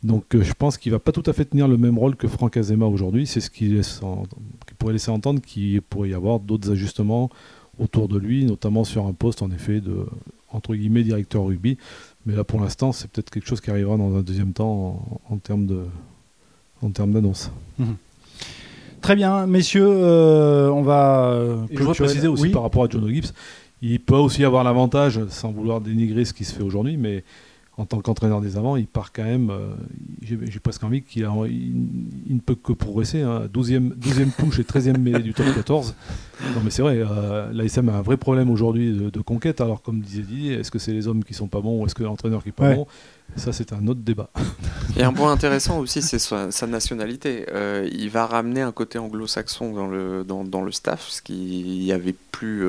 donc 0.03 0.33
euh, 0.33 0.41
je 0.41 0.53
pense 0.53 0.77
qu'il 0.77 0.91
va 0.91 0.99
pas 0.99 1.11
tout 1.11 1.23
à 1.25 1.33
fait 1.33 1.45
tenir 1.45 1.67
le 1.67 1.77
même 1.77 1.97
rôle 1.97 2.15
que 2.15 2.27
Franck 2.27 2.57
Azema 2.57 2.85
aujourd'hui. 2.85 3.27
C'est 3.27 3.39
ce 3.39 3.49
qui, 3.49 3.79
pourrait 4.77 4.93
laisser 4.93 5.11
entendre 5.11 5.41
qu'il 5.41 5.81
pourrait 5.81 6.09
y 6.09 6.13
avoir 6.13 6.39
d'autres 6.39 6.71
ajustements 6.71 7.29
autour 7.79 8.07
de 8.07 8.17
lui, 8.17 8.45
notamment 8.45 8.83
sur 8.83 9.05
un 9.05 9.13
poste 9.13 9.41
en 9.41 9.51
effet 9.51 9.79
de 9.79 10.05
entre 10.51 10.75
guillemets 10.75 11.03
directeur 11.03 11.45
rugby. 11.45 11.77
Mais 12.25 12.35
là 12.35 12.43
pour 12.43 12.59
l'instant 12.59 12.91
c'est 12.91 13.09
peut-être 13.09 13.29
quelque 13.29 13.47
chose 13.47 13.61
qui 13.61 13.69
arrivera 13.69 13.97
dans 13.97 14.15
un 14.15 14.21
deuxième 14.21 14.53
temps 14.53 15.21
en, 15.29 15.37
termes 15.37 15.67
de 15.67 15.83
en 16.81 16.89
termes 16.89 17.11
d'annonce. 17.11 17.51
Mhm. 17.77 17.95
Très 19.01 19.15
bien, 19.15 19.47
messieurs, 19.47 19.87
euh, 19.87 20.69
on 20.69 20.83
va. 20.83 21.35
je 21.71 21.77
voudrais 21.79 21.95
préciser 21.95 22.27
aussi 22.27 22.49
par 22.49 22.61
rapport 22.61 22.83
à 22.83 22.87
John 22.87 23.07
Gibbs, 23.07 23.33
il 23.81 23.99
peut 23.99 24.15
aussi 24.15 24.43
avoir 24.43 24.63
l'avantage, 24.63 25.19
sans 25.29 25.51
vouloir 25.51 25.81
dénigrer 25.81 26.23
ce 26.23 26.33
qui 26.33 26.45
se 26.45 26.53
fait 26.53 26.61
aujourd'hui, 26.61 26.97
mais 26.97 27.23
en 27.81 27.85
tant 27.85 27.99
qu'entraîneur 27.99 28.41
des 28.41 28.57
avants, 28.57 28.75
il 28.75 28.85
part 28.85 29.11
quand 29.11 29.23
même. 29.23 29.49
Euh, 29.49 29.73
j'ai 30.21 30.59
presque 30.59 30.83
envie 30.83 31.01
qu'il 31.01 31.27
il, 31.49 32.35
ne 32.35 32.39
peut 32.39 32.53
que 32.53 32.73
progresser. 32.73 33.21
Hein, 33.21 33.49
12e, 33.51 33.95
12e 33.97 34.31
touche 34.37 34.59
et 34.59 34.63
13e 34.63 34.97
mêlée 34.97 35.23
du 35.23 35.33
top 35.33 35.47
14. 35.55 35.95
Non, 36.55 36.61
mais 36.63 36.69
c'est 36.69 36.83
vrai, 36.83 36.97
euh, 36.97 37.51
l'ASM 37.51 37.89
a 37.89 37.93
un 37.93 38.01
vrai 38.01 38.17
problème 38.17 38.51
aujourd'hui 38.51 38.95
de, 39.11 39.21
conquête. 39.21 39.61
Alors, 39.61 39.81
comme 39.81 39.99
disait 39.99 40.21
Didier, 40.21 40.53
est-ce 40.53 40.69
que 40.69 40.77
c'est 40.77 40.93
les 40.93 41.07
hommes 41.07 41.23
qui 41.23 41.33
sont 41.33 41.47
pas 41.47 41.59
bons 41.59 41.81
ou 41.81 41.85
est-ce 41.87 41.95
que 41.95 42.03
l'entraîneur 42.03 42.43
qui 42.43 42.49
est 42.49 42.53
pas 42.53 42.75
bon? 42.75 42.85
Ça, 43.35 43.53
c'est 43.53 43.73
un 43.73 43.87
autre 43.87 44.01
débat. 44.01 44.29
Et 44.97 45.03
un 45.03 45.13
point 45.13 45.31
intéressant 45.31 45.79
aussi, 45.79 46.01
c'est 46.01 46.19
sa, 46.19 46.67
nationalité. 46.67 47.45
Euh, 47.51 47.87
il 47.91 48.09
va 48.09 48.25
ramener 48.25 48.61
un 48.61 48.71
côté 48.71 48.99
anglo-saxon 48.99 49.73
dans 49.73 49.87
le, 49.87 50.23
dans, 50.23 50.61
le 50.61 50.71
staff, 50.71 51.07
ce 51.09 51.21
qu'il 51.21 51.79
n'y 51.79 51.91
avait 51.91 52.15
plus 52.31 52.65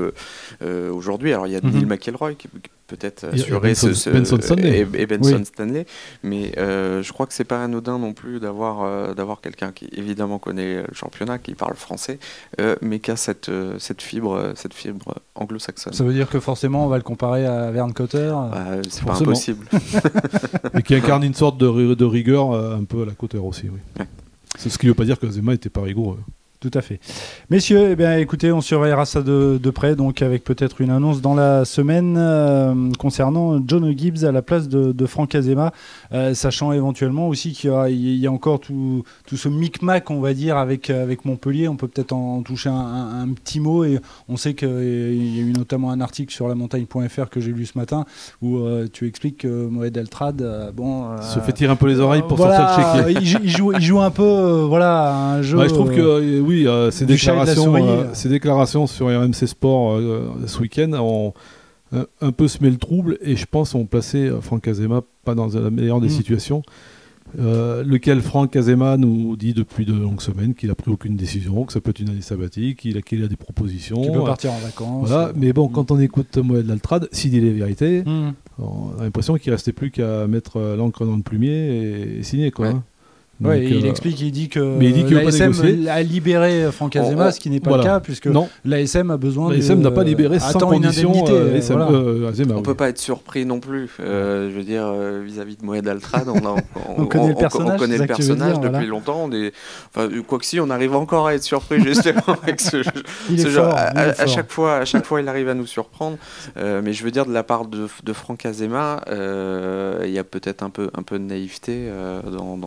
aujourd'hui. 0.61 1.33
Alors, 1.33 1.47
il 1.47 1.53
y 1.53 1.55
a 1.55 1.61
Neil 1.61 1.83
mhm. 1.85 1.89
McElroy 1.89 2.33
qui, 2.35 2.47
peut-être 2.87 3.23
Et- 3.25 3.39
et 3.39 3.41
assurer 3.41 3.69
Benson- 3.69 3.93
ce, 3.93 4.09
Benson 4.09 4.37
Stanley. 4.41 4.87
et, 4.93 5.01
et 5.01 5.05
Benson 5.05 5.37
Oui. 5.37 5.45
Stanley. 5.45 5.85
Mais 6.21 6.51
euh, 6.57 7.01
je 7.01 7.13
crois 7.13 7.25
que 7.25 7.33
c'est 7.33 7.43
pas 7.43 7.63
anodin 7.63 7.99
non 7.99 8.13
plus 8.13 8.39
d'avoir 8.39 8.83
euh, 8.83 9.13
d'avoir 9.13 9.41
quelqu'un 9.41 9.71
qui 9.71 9.89
évidemment 9.93 10.39
connaît 10.39 10.83
le 10.83 10.93
championnat, 10.93 11.39
qui 11.39 11.55
parle 11.55 11.75
français, 11.75 12.19
euh, 12.59 12.75
mais 12.81 12.99
qui 12.99 13.11
a 13.11 13.15
cette 13.15 13.49
euh, 13.49 13.77
cette 13.79 14.01
fibre 14.01 14.35
euh, 14.35 14.53
cette 14.55 14.73
fibre 14.73 15.15
anglo-saxonne. 15.35 15.93
Ça 15.93 16.03
veut 16.03 16.13
dire 16.13 16.29
que 16.29 16.39
forcément, 16.39 16.85
on 16.85 16.89
va 16.89 16.97
le 16.97 17.03
comparer 17.03 17.45
à 17.45 17.71
Verne 17.71 17.93
Cotter? 17.93 18.31
Bah, 18.51 18.65
c'est 18.89 19.03
pas 19.03 19.15
impossible. 19.15 19.65
Et 20.77 20.81
qui 20.83 20.95
incarne 20.95 21.23
une 21.23 21.33
sorte 21.33 21.57
de, 21.57 21.65
ri- 21.67 21.95
de 21.95 22.05
rigueur 22.05 22.51
euh, 22.51 22.75
un 22.77 22.83
peu 22.83 23.03
à 23.03 23.05
la 23.05 23.13
Cotter 23.13 23.37
aussi. 23.37 23.69
Oui. 23.69 24.05
C'est 24.57 24.69
ce 24.69 24.77
qui 24.77 24.85
ne 24.85 24.91
veut 24.91 24.95
pas 24.95 25.05
dire 25.05 25.19
que 25.19 25.29
Zema 25.29 25.53
était 25.53 25.69
pas 25.69 25.81
rigoureux. 25.81 26.19
Tout 26.63 26.71
à 26.75 26.81
fait. 26.81 27.01
Messieurs, 27.49 27.89
eh 27.91 27.95
bien, 27.97 28.17
écoutez, 28.17 28.53
on 28.53 28.61
surveillera 28.61 29.03
ça 29.05 29.21
de, 29.21 29.59
de 29.61 29.69
près, 29.69 29.97
donc 29.97 30.21
avec 30.21 30.45
peut-être 30.45 30.79
une 30.79 30.91
annonce 30.91 31.19
dans 31.19 31.35
la 31.35 31.65
semaine 31.65 32.15
euh, 32.17 32.73
concernant 32.97 33.61
John 33.67 33.91
Gibbs 33.97 34.23
à 34.23 34.31
la 34.31 34.41
place 34.41 34.69
de, 34.69 34.93
de 34.93 35.05
Franck 35.05 35.35
Azema, 35.35 35.73
euh, 36.13 36.33
sachant 36.33 36.71
éventuellement 36.71 37.27
aussi 37.27 37.51
qu'il 37.51 37.69
y, 37.69 37.73
a- 37.73 37.89
il 37.89 38.15
y 38.15 38.27
a 38.27 38.31
encore 38.31 38.61
tout, 38.61 39.03
tout 39.27 39.35
ce 39.35 39.49
micmac, 39.49 40.09
on 40.09 40.21
va 40.21 40.33
dire, 40.33 40.55
avec, 40.55 40.89
avec 40.89 41.25
Montpellier. 41.25 41.67
On 41.67 41.75
peut 41.75 41.89
peut-être 41.89 42.13
en, 42.13 42.41
toucher 42.43 42.69
un, 42.69 42.73
un- 42.75 43.23
un 43.23 43.27
petit 43.33 43.59
mot, 43.59 43.83
et 43.83 43.99
on 44.29 44.37
sait 44.37 44.53
qu'il 44.53 44.69
y 44.69 45.39
a 45.39 45.43
eu 45.43 45.51
notamment 45.51 45.91
un 45.91 45.99
article 45.99 46.33
sur 46.33 46.47
la 46.47 46.55
montagne.fr 46.55 47.29
que 47.29 47.41
j'ai 47.41 47.51
lu 47.51 47.65
ce 47.65 47.77
matin, 47.77 48.05
où 48.41 48.59
euh, 48.59 48.87
tu 48.91 49.05
expliques 49.05 49.39
que 49.39 49.67
Moed 49.67 49.97
Eltrad, 49.97 50.71
bon... 50.73 51.07
se 51.21 51.39
fait 51.39 51.51
tirer 51.51 51.73
un 51.73 51.75
peu 51.75 51.87
les 51.87 51.99
oreilles 51.99 52.23
pour 52.25 52.37
voilà, 52.37 52.73
sortir 52.73 53.03
le 53.05 53.13
chéquier. 53.13 53.21
il, 53.21 53.27
joue- 53.27 53.39
il 53.43 53.49
joue, 53.49 53.73
il 53.73 53.81
joue 53.81 53.99
un 53.99 54.11
peu, 54.11 54.61
voilà, 54.65 55.13
un 55.13 55.41
jeu... 55.41 55.57
Ouais, 55.57 55.67
je 55.67 55.73
trouve 55.73 55.91
que 55.93 56.39
oui, 56.53 56.67
euh, 56.67 56.91
ces, 56.91 57.05
déclarations, 57.05 57.75
euh, 57.75 58.05
ces 58.13 58.29
déclarations 58.29 58.87
sur 58.87 59.07
RMC 59.07 59.45
Sport 59.47 59.93
euh, 59.93 60.29
ce 60.47 60.59
week-end 60.59 60.91
ont 60.93 61.33
un 62.21 62.31
peu 62.31 62.47
semé 62.47 62.71
le 62.71 62.77
trouble 62.77 63.17
et 63.21 63.35
je 63.35 63.45
pense 63.45 63.75
ont 63.75 63.85
placé 63.85 64.31
Franck 64.41 64.67
Azema 64.67 65.01
pas 65.25 65.35
dans 65.35 65.47
la 65.47 65.69
meilleure 65.69 66.01
des 66.01 66.07
Mm. 66.07 66.11
situations. 66.11 66.61
Euh, 67.39 67.83
lequel 67.83 68.21
Franck 68.21 68.55
Azema 68.55 68.95
nous 68.97 69.35
dit 69.35 69.53
depuis 69.53 69.85
de 69.85 69.93
longues 69.93 70.21
semaines 70.21 70.53
qu'il 70.53 70.69
a 70.69 70.75
pris 70.75 70.91
aucune 70.91 71.15
décision, 71.15 71.63
que 71.65 71.73
ça 71.73 71.81
peut 71.81 71.89
être 71.89 71.99
une 71.99 72.09
année 72.09 72.21
sabbatique, 72.21 72.79
qu'il 72.79 72.97
a, 72.97 73.01
qu'il 73.01 73.23
a 73.23 73.27
des 73.27 73.35
propositions. 73.35 74.01
Peux 74.01 74.19
Euh, 74.19 74.23
partir 74.25 74.51
en 74.51 74.59
vacances. 74.59 75.07
Voilà, 75.07 75.31
mais 75.35 75.51
bon, 75.51 75.67
quand 75.67 75.89
on 75.89 75.99
écoute 75.99 76.37
Moed 76.37 76.67
Laltrad, 76.67 77.07
s'il 77.11 77.31
dit 77.31 77.41
les 77.41 77.51
vérités, 77.51 78.03
Hmm. 78.03 78.33
on 78.59 78.99
a 78.99 79.03
l'impression 79.03 79.35
qu'il 79.37 79.51
restait 79.51 79.71
plus 79.73 79.89
qu'à 79.89 80.27
mettre 80.27 80.59
l'encre 80.77 81.05
dans 81.05 81.15
le 81.15 81.23
plumier 81.23 81.51
et, 81.51 82.19
et 82.19 82.23
signer 82.23 82.51
quoi. 82.51 82.67
Ouais. 82.67 82.73
hein. 82.73 82.83
Ouais, 83.41 83.59
Donc, 83.61 83.69
il 83.71 83.85
euh, 83.85 83.89
explique, 83.89 84.21
il 84.21 84.31
dit 84.31 84.47
que 84.47 84.59
mais 84.59 84.89
il 84.89 85.05
dit 85.05 85.13
l'ASM 85.13 85.51
a 85.89 86.01
libéré 86.03 86.71
Franck 86.71 86.95
Azema, 86.95 87.27
On- 87.27 87.31
ce 87.31 87.39
qui 87.39 87.49
n'est 87.49 87.59
pas 87.59 87.71
voilà. 87.71 87.83
le 87.83 87.89
cas, 87.89 87.99
puisque 87.99 88.29
l'ASM 88.63 89.09
a 89.11 89.17
besoin 89.17 89.49
de... 89.49 89.55
l'ASM 89.55 89.81
n'a 89.81 89.89
pas 89.91 90.03
libéré 90.03 90.39
sans 90.39 90.59
condition 90.59 91.09
indemnité, 91.09 91.31
euh, 91.33 91.51
l'ASM, 91.53 91.73
voilà. 91.73 91.91
euh, 91.91 92.29
Azema, 92.29 92.53
On 92.53 92.57
oui. 92.57 92.63
peut 92.63 92.75
pas 92.75 92.89
être 92.89 92.99
surpris 92.99 93.45
non 93.45 93.59
plus. 93.59 93.89
Euh, 93.99 94.49
je 94.51 94.55
veux 94.55 94.63
dire, 94.63 94.83
euh, 94.85 95.23
vis-à-vis 95.25 95.57
de 95.57 95.65
Moed 95.65 95.85
Altrad, 95.87 96.27
on, 96.29 96.37
a- 96.45 96.55
On 96.97 97.05
connaît 97.07 97.29
le 97.29 97.35
personnage, 97.35 97.75
on 97.75 97.83
connaît 97.83 97.97
le 97.97 98.05
dire, 98.05 98.17
depuis 98.59 98.69
voilà. 98.69 98.85
longtemps. 98.85 99.21
On 99.25 99.31
est... 99.31 99.51
enfin, 99.93 100.07
quoi 100.27 100.37
que 100.37 100.45
si, 100.45 100.59
on 100.59 100.69
arrive 100.69 100.95
encore 100.95 101.27
à 101.27 101.33
être 101.33 101.43
surpris 101.43 101.81
justement 101.81 102.21
avec 102.43 102.61
ce, 102.61 102.77
Il 103.31 103.39
est 103.41 103.49
genre. 103.49 103.71
fort, 103.71 103.77
À, 103.77 103.91
il 103.93 103.97
est 103.97 104.01
à- 104.01 104.09
à 104.09 104.13
fort. 104.13 104.27
chaque 104.27 104.51
fois, 104.51 104.75
à 104.75 104.85
chaque 104.85 105.05
fois, 105.05 105.21
il 105.21 105.27
arrive 105.27 105.49
à 105.49 105.55
nous 105.55 105.65
surprendre. 105.65 106.17
Euh, 106.57 106.81
mais 106.83 106.93
je 106.93 107.03
veux 107.03 107.11
dire, 107.11 107.25
de 107.25 107.33
la 107.33 107.43
part 107.43 107.65
de, 107.65 107.87
de 108.03 108.13
Franck 108.13 108.45
Azema, 108.45 109.01
euh, 109.09 110.03
il 110.05 110.11
y 110.11 110.19
a 110.19 110.23
peut-être 110.23 110.61
un 110.63 110.69
peu, 110.69 110.91
un 110.95 111.01
peu 111.01 111.17
de 111.17 111.23
naïveté 111.23 111.87
euh, 111.89 112.21
dans, 112.31 112.57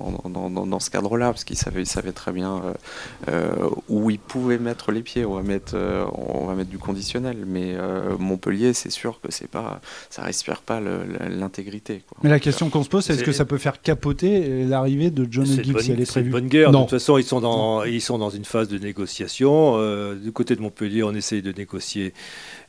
dans, 0.65 0.81
ce 0.81 0.89
cadre-là, 0.91 1.27
parce 1.27 1.45
qu'il 1.45 1.57
savait, 1.57 1.83
il 1.83 1.87
savait 1.87 2.13
très 2.13 2.33
bien 2.33 2.63
euh, 2.65 2.73
euh, 3.29 3.69
où 3.89 4.11
il 4.11 4.19
pouvait 4.19 4.59
mettre 4.59 4.93
les 4.93 5.03
pieds. 5.03 5.25
On 5.25 5.35
va 5.35 5.43
mettre, 5.43 5.73
euh, 5.75 6.05
on 6.15 6.47
va 6.47 6.55
mettre 6.55 6.71
du 6.71 6.79
conditionnel. 6.79 7.45
Mais 7.47 7.75
euh, 7.75 8.17
Montpellier, 8.19 8.73
c'est 8.73 8.91
sûr 8.91 9.21
que 9.21 9.31
c'est 9.31 9.49
pas, 9.51 9.81
ça 10.11 10.23
respire 10.23 10.63
pas 10.63 10.81
l'intégrité. 10.81 12.03
Mais 12.23 12.31
la 12.31 12.41
question 12.41 12.71
qu'on 12.71 12.83
se 12.83 12.89
pose, 12.89 13.05
c'est 13.05 13.15
est-ce 13.15 13.25
que 13.25 13.33
ça 13.33 13.45
peut 13.45 13.59
faire 13.59 13.83
capoter 13.83 14.65
l'arrivée 14.65 15.11
de 15.11 15.27
John 15.31 15.45
bonne, 15.45 15.83
si 15.83 15.93
elle 15.93 16.01
est 16.01 16.07
prévue 16.07 16.31
bonne 16.31 16.49
guerre. 16.49 16.73
Non. 16.73 16.81
De 16.81 16.85
toute 16.85 16.99
façon, 16.99 17.19
ils 17.19 17.25
sont 17.25 17.41
dans, 17.41 17.85
ils 17.85 18.01
sont 18.01 18.19
dans 18.19 18.31
une 18.31 18.45
phase 18.45 18.69
de 18.69 18.79
négociation. 18.79 19.75
Euh, 19.77 20.15
du 20.15 20.33
côté 20.33 20.57
de 20.57 20.61
Montpellier, 20.63 21.03
on 21.03 21.15
essaye 21.15 21.43
de 21.43 21.53
négocier 21.53 22.13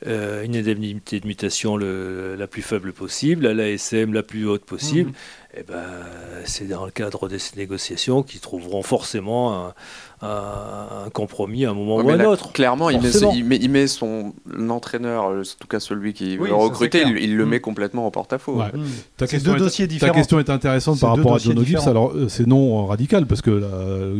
euh, 0.06 0.44
une 0.44 0.56
indemnité 0.56 1.20
de 1.20 1.26
mutation 1.26 1.76
le- 1.76 2.34
la 2.36 2.46
plus 2.46 2.62
faible 2.62 2.92
possible, 2.92 3.46
à 3.46 3.54
l'ASM 3.54 4.12
la 4.12 4.22
plus 4.22 4.46
haute 4.46 4.64
possible. 4.64 5.10
Mhm. 5.10 5.14
Et 5.54 5.62
ben, 5.62 6.04
c'est 6.44 6.66
dans 6.66 6.84
le 6.84 6.90
cadre 6.90 7.28
de 7.28 7.38
ces 7.38 7.56
négociations 7.56 8.22
qu'ils 8.22 8.40
trouveront 8.40 8.82
forcément 8.82 9.66
un, 9.68 9.74
un- 10.20 11.08
compromis 11.12 11.64
à 11.64 11.70
un 11.70 11.74
moment 11.74 11.96
Ouais, 11.96 12.04
ou 12.04 12.10
à 12.10 12.14
un 12.14 12.24
autre. 12.24 12.52
Clairement, 12.52 12.90
il 12.90 13.00
met, 13.00 13.08
Forcément. 13.10 13.32
il, 13.34 13.44
met, 13.44 13.56
il 13.56 13.70
met 13.70 13.86
son 13.86 14.32
entraîneur, 14.68 15.26
euh, 15.30 15.40
en 15.40 15.56
tout 15.60 15.68
cas 15.68 15.80
celui 15.80 16.12
qui 16.12 16.36
Oui, 16.38 16.48
veut 16.48 16.54
recruter, 16.54 17.02
il, 17.06 17.36
le 17.36 17.46
Mm. 17.46 17.48
met 17.48 17.60
complètement 17.60 18.06
en 18.06 18.10
porte-à-faux. 18.10 18.56
Ouais. 18.58 18.70
Ta 19.16 19.26
C'est 19.26 19.36
question 19.36 19.52
deux 19.52 19.56
est- 19.58 19.60
dossiers 19.60 19.86
Ta 19.86 19.92
différents. 19.92 20.14
question 20.14 20.38
est 20.40 20.50
intéressante 20.50 21.00
par 21.00 21.16
rapport 21.16 21.34
à 21.36 21.38
John 21.38 21.64
Gibbs. 21.64 21.86
Alors, 21.86 22.12
euh, 22.14 22.28
c'est 22.28 22.46
non 22.46 22.86
radical 22.86 23.26
parce 23.26 23.42
que 23.42 23.50
là, 23.50 23.68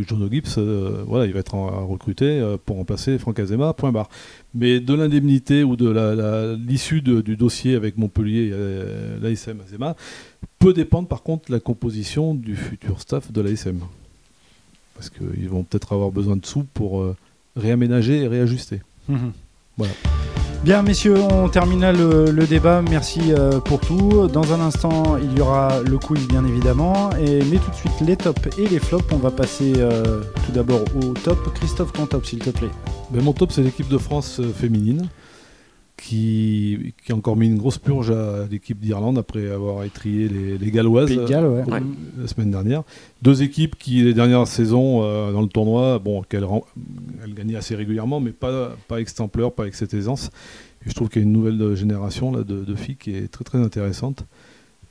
John 0.07 0.29
Gibbs, 0.31 0.55
euh, 0.59 1.03
voilà, 1.07 1.27
il 1.27 1.33
va 1.33 1.41
être 1.41 1.55
en- 1.55 1.87
recruté 1.87 2.27
euh, 2.27 2.57
pour 2.65 2.77
remplacer 2.77 3.19
Franck 3.19 3.39
Azema, 3.41 3.73
point 3.73 3.93
barre. 3.93 4.09
Mais 4.55 4.81
de 4.81 4.95
l'indemnité 4.95 5.65
ou 5.65 5.77
de 5.77 6.57
l'issue 6.67 7.03
du 7.03 7.37
dossier 7.37 7.75
avec 7.75 7.99
Montpellier 7.99 8.47
et 8.49 8.51
euh, 8.53 9.19
l'ASM 9.21 9.59
Azema 9.67 9.95
peut 10.59 10.73
dépendre 10.73 11.09
par 11.09 11.23
contre 11.23 11.49
de 11.49 11.53
la 11.55 11.61
composition 11.61 12.35
du 12.35 12.57
futur 12.57 13.01
staff 13.01 13.31
de 13.33 13.41
l'ASM. 13.41 13.81
Parce 14.99 15.11
qu'ils 15.11 15.49
vont 15.49 15.63
peut-être 15.63 15.93
avoir 15.93 16.11
besoin 16.11 16.35
de 16.35 16.45
sous 16.45 16.65
pour 16.75 17.01
euh, 17.01 17.17
réaménager 17.55 18.23
et 18.23 18.27
réajuster. 18.27 18.83
Mhm. 19.09 19.33
Voilà. 19.77 19.93
Bien, 20.65 20.83
messieurs, 20.83 21.15
on 21.21 21.49
termine 21.49 21.83
là 21.83 21.93
le, 21.93 22.33
le 22.33 22.47
débat. 22.47 22.83
Merci 22.83 23.21
euh, 23.31 23.61
pour 23.61 23.79
tout. 23.79 24.27
Dans 24.27 24.53
un 24.53 24.61
instant, 24.61 25.17
il 25.17 25.39
y 25.39 25.41
aura 25.41 25.83
le 25.83 25.99
quiz, 25.99 26.27
bien 26.27 26.45
évidemment. 26.45 27.11
Et, 27.13 27.45
mais 27.45 27.59
tout 27.59 27.71
de 27.71 27.77
suite, 27.77 27.93
les 28.05 28.17
tops 28.17 28.59
et 28.59 28.67
les 28.67 28.81
flops. 28.81 29.07
On 29.13 29.19
va 29.19 29.31
passer 29.31 29.75
euh, 29.77 30.21
tout 30.45 30.53
d'abord 30.53 30.83
au 30.97 31.15
top. 31.15 31.55
Christophe, 31.55 31.93
ton 31.93 32.07
top, 32.07 32.27
s'il 32.27 32.41
te 32.41 32.51
plaît. 32.51 32.71
Ben, 33.11 33.23
mon 33.23 33.33
top, 33.33 33.53
c'est 33.53 33.63
l'équipe 33.63 33.89
de 33.89 33.99
France 33.99 34.41
euh, 34.41 34.53
féminine 34.53 35.09
qui, 35.99 36.95
qui 37.05 37.13
a 37.13 37.15
encore 37.17 37.37
mis 37.37 37.49
une 37.49 37.59
grosse 37.59 37.77
purge 37.79 38.11
à 38.11 38.47
l'équipe 38.51 38.79
d'Irlande 38.79 39.19
après 39.19 39.51
avoir 39.51 39.85
étrié 39.85 40.29
les, 40.29 40.57
les 40.57 40.71
Galloises 40.71 41.11
ouais. 41.11 41.17
euh, 41.35 41.65
Ouais. 41.65 41.83
la 42.19 42.27
semaine 42.29 42.51
dernière. 42.53 42.83
Deux 43.21 43.43
équipes 43.43 43.77
qui, 43.77 44.03
les 44.03 44.15
dernières 44.15 44.47
saisons 44.47 45.03
euh, 45.03 45.33
dans 45.33 45.43
le 45.43 45.49
tournoi, 45.49 45.99
bon, 45.99 46.23
qu'elles 46.23 46.47
gagnaient 47.35 47.57
assez 47.57 47.75
régulièrement, 47.75 48.21
mais 48.21 48.31
pas, 48.31 48.77
pas 48.87 49.01
exemplaire, 49.01 49.51
pas 49.53 49.65
avec 49.65 49.75
cette 49.75 49.93
aisance. 49.93 50.31
Et 50.87 50.91
je 50.91 50.95
trouve 50.95 51.09
qu'il 51.09 51.21
y 51.21 51.25
a 51.25 51.27
une 51.27 51.33
nouvelle 51.33 51.75
génération 51.75 52.31
là, 52.33 52.45
de, 52.45 52.65
de 52.65 52.75
filles 52.77 52.97
qui 52.97 53.15
est 53.15 53.29
très 53.29 53.45
très 53.45 53.59
intéressante. 53.59 54.25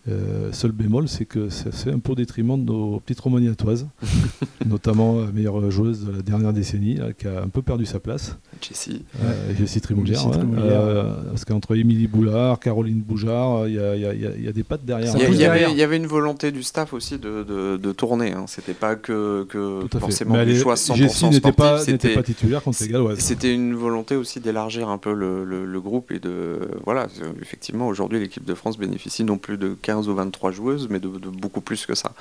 Euh, 0.10 0.52
seul 0.54 0.72
bémol, 0.72 1.08
c'est 1.10 1.26
que 1.26 1.50
c'est 1.50 1.74
c'est 1.74 1.92
un 1.92 2.00
peu 2.00 2.14
au 2.14 2.16
détriment 2.16 2.58
de 2.64 2.72
nos 2.72 3.00
petites 3.02 3.20
romaniatoises, 3.20 3.88
notamment 4.66 5.22
la 5.22 5.32
meilleure 5.32 5.70
joueuse 5.70 6.06
de 6.06 6.12
la 6.14 6.22
dernière 6.22 6.54
décennie, 6.54 6.96
là, 6.96 7.14
qui 7.14 7.28
a 7.28 7.42
un 7.44 7.50
peu 7.50 7.62
perdu 7.62 7.86
sa 7.86 8.00
place. 8.00 8.38
Jessie. 8.62 9.04
Euh, 9.24 9.54
Jessie 9.58 9.82
Trimoulière. 9.82 10.16
Jessie 10.18 10.28
ouais. 10.30 10.38
Trimoulière. 10.38 10.80
Euh, 10.82 11.14
parce 11.30 11.46
qu'entre 11.46 11.76
Émilie 11.76 12.08
Boulard, 12.08 12.60
Caroline 12.60 13.02
Bougeard, 13.02 13.68
il 13.68 13.76
y, 13.76 13.80
a- 13.80 13.96
y 13.96 14.44
y 14.44 14.48
y 14.48 14.54
des 14.54 14.64
pattes 14.64 14.86
derrière. 14.86 15.12
Ça 15.12 15.18
Il 15.20 15.36
y, 15.36 15.44
avait, 15.84 15.98
une 15.98 16.08
volonté 16.08 16.52
du 16.52 16.64
staff 16.64 16.94
aussi 16.94 17.18
de, 17.18 17.44
de, 17.44 17.78
de 17.78 17.92
tourner. 17.92 18.34
Hein. 18.34 18.46
C'était 18.48 18.74
pas 18.74 18.96
que, 18.96 19.44
que 19.50 19.82
fait. 19.92 20.00
forcément 20.00 20.36
Mais 20.36 20.46
du 20.46 20.52
elle 20.52 20.58
est- 20.58 20.62
choix 20.62 20.76
100% 20.76 20.96
Jessie 20.96 21.26
n'était 21.30 21.52
pas, 21.52 21.80
pas 21.80 22.24
titulaire 22.24 22.64
contre 22.64 22.82
les 22.82 22.88
Galloises. 22.90 23.20
c'était 23.20 23.54
une 23.54 23.74
volonté 23.76 24.16
aussi 24.16 24.40
d'élargir 24.40 24.90
un 24.90 24.98
peu 24.98 25.14
le, 25.14 25.44
le- 25.44 25.66
le 25.66 25.82
groupe 25.82 26.12
et 26.12 26.20
de 26.20 26.60
voilà 26.86 27.08
effectivement 27.42 27.88
aujourd'hui 27.88 28.20
l'équipe 28.20 28.46
de 28.46 28.54
France 28.54 28.78
bénéficie 28.78 29.24
non 29.24 29.38
plus 29.38 29.58
de 29.58 29.76
15 29.82 29.97
ou 30.06 30.14
23 30.14 30.52
joueuses 30.52 30.88
mais 30.90 31.00
de, 31.00 31.08
de 31.08 31.30
beaucoup 31.30 31.62
plus 31.62 31.86
que 31.88 31.96
ça 31.96 32.14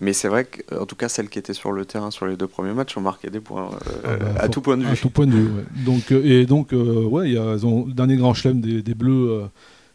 mais 0.00 0.12
c'est 0.12 0.28
vrai 0.28 0.44
qu'en 0.44 0.84
tout 0.86 0.96
cas 0.96 1.08
celles 1.08 1.28
qui 1.30 1.38
étaient 1.38 1.54
sur 1.54 1.72
le 1.72 1.84
terrain 1.86 2.10
sur 2.10 2.26
les 2.26 2.36
deux 2.36 2.46
premiers 2.46 2.74
matchs 2.74 2.96
ont 2.98 3.00
marqué 3.00 3.30
des 3.30 3.40
points 3.40 3.70
euh, 3.88 4.00
Ah 4.04 4.16
bah, 4.16 4.26
à 4.38 4.42
faut- 4.46 4.48
tout 4.52 4.60
point 4.60 4.76
de 4.76 4.84
À 4.84 4.90
vue 4.92 5.00
tout 5.00 5.10
point 5.10 5.26
de 5.26 5.32
vue. 5.32 5.46
ouais. 5.56 5.64
Donc, 5.86 6.12
euh, 6.12 6.22
et 6.24 6.44
donc, 6.46 6.72
euh, 6.74 7.04
ouais, 7.04 7.30
y 7.30 7.38
a, 7.38 7.54
ils 7.54 7.64
ont, 7.64 7.86
le 7.86 7.92
dernier 7.94 8.16
grand 8.16 8.34
chelem 8.34 8.60
des, 8.60 8.82
des 8.82 8.94
Bleus 8.94 9.44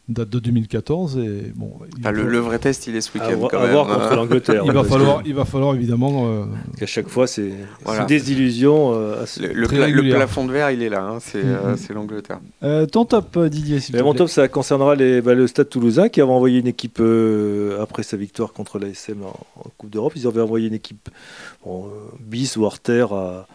date 0.08 0.30
de 0.30 0.38
2014. 0.38 1.18
Et, 1.18 1.52
bon, 1.54 1.72
il, 1.96 2.00
Enfin, 2.00 2.10
le, 2.12 2.22
va- 2.22 2.28
le 2.28 2.38
vrai 2.38 2.58
test 2.58 2.86
il 2.86 2.96
est 2.96 3.00
ce 3.00 3.10
À 3.18 3.22
week-end 3.26 3.36
voir, 3.38 3.50
quand 3.50 3.58
à 3.58 3.62
même 3.64 3.72
voir 3.72 3.90
hein. 3.90 3.94
contre 4.00 4.16
l'Angleterre. 4.16 4.62
il, 4.64 4.72
va 4.72 4.84
falloir, 4.84 5.22
il 5.26 5.34
va 5.34 5.44
falloir 5.44 5.74
évidemment. 5.74 6.26
euh, 6.28 6.44
qu'à 6.78 6.86
chaque 6.86 7.08
fois, 7.08 7.26
c'est 7.26 7.52
Voilà. 7.84 8.04
des 8.06 8.32
illusions. 8.32 8.92
euh, 8.94 9.22
assez- 9.22 9.40
le, 9.40 9.52
le 9.52 9.68
pla- 9.68 10.16
plafond 10.16 10.46
de 10.46 10.52
verre 10.52 10.70
il 10.70 10.82
est 10.82 10.88
là 10.88 11.02
hein, 11.02 11.18
c'est 11.20 11.44
euh, 11.44 11.70
Mhm. 11.72 11.76
c'est 11.76 11.92
l'Angleterre 11.92 12.40
Euh, 12.62 12.86
ton 12.86 13.04
top, 13.04 13.36
euh, 13.36 13.48
Didier, 13.48 13.80
s'il 13.80 14.02
mon 14.02 14.14
top, 14.14 14.28
ça 14.28 14.48
concernera 14.48 14.94
les, 14.94 15.20
bah, 15.20 15.34
le 15.34 15.46
Stade 15.46 15.68
Toulousain 15.68 16.08
qui 16.08 16.20
avait 16.20 16.30
envoyé 16.32 16.58
une 16.60 16.66
équipe 16.68 16.98
euh, 17.00 17.82
après 17.82 18.02
sa 18.02 18.16
victoire 18.16 18.52
contre 18.52 18.78
l'ASM 18.78 19.22
en, 19.22 19.28
en 19.60 19.70
Coupe 19.76 19.90
d'Europe. 19.90 20.12
Ils 20.16 20.26
avaient 20.26 20.40
envoyé 20.40 20.68
une 20.68 20.74
équipe 20.74 21.08
bon, 21.64 21.86
euh, 21.86 21.90
bis 22.20 22.56
ou 22.56 22.64
hors 22.64 22.78
terre 22.78 23.12
à, 23.12 23.46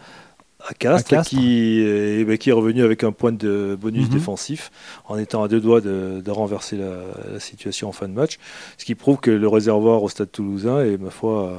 à 0.66 0.74
Castres, 0.74 1.12
À 1.12 1.16
Castres. 1.16 1.30
Qui, 1.30 1.80
est, 1.80 2.20
eh 2.20 2.24
ben, 2.24 2.38
qui 2.38 2.50
est 2.50 2.52
revenu 2.52 2.82
avec 2.82 3.04
un 3.04 3.12
point 3.12 3.32
de 3.32 3.76
bonus 3.80 4.06
Mhm. 4.08 4.14
défensif 4.14 4.70
en 5.06 5.18
étant 5.18 5.42
à 5.42 5.48
deux 5.48 5.60
doigts 5.60 5.80
de, 5.80 6.22
de 6.24 6.30
renverser 6.30 6.76
la, 6.76 6.96
la 7.32 7.40
situation 7.40 7.88
en 7.88 7.92
fin 7.92 8.08
de 8.08 8.14
match. 8.14 8.38
Ce 8.78 8.84
qui 8.84 8.94
prouve 8.94 9.18
que 9.18 9.30
le 9.30 9.48
réservoir 9.48 10.02
au 10.02 10.08
Stade 10.08 10.32
Toulousain 10.32 10.80
est, 10.84 10.96
ma 10.96 11.10
foi, 11.10 11.48
euh, 11.50 11.58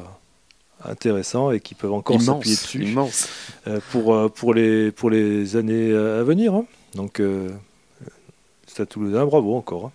intéressant 0.91 1.51
et 1.51 1.59
qu'ils 1.59 1.77
peuvent 1.77 1.93
encore 1.93 2.17
s'appuyer 2.21 2.55
dessus 2.55 2.83
immense 2.83 3.29
euh, 3.67 3.79
pour, 3.91 4.13
euh, 4.13 4.27
pour, 4.29 4.53
les, 4.53 4.91
pour 4.91 5.09
les 5.09 5.55
années 5.55 5.91
euh, 5.91 6.21
à 6.21 6.23
venir. 6.23 6.53
hein. 6.53 6.65
Donc, 6.95 7.19
euh, 7.19 7.49
Stade 8.67 8.89
Toulousain, 8.89 9.25
bravo 9.25 9.55
encore. 9.55 9.91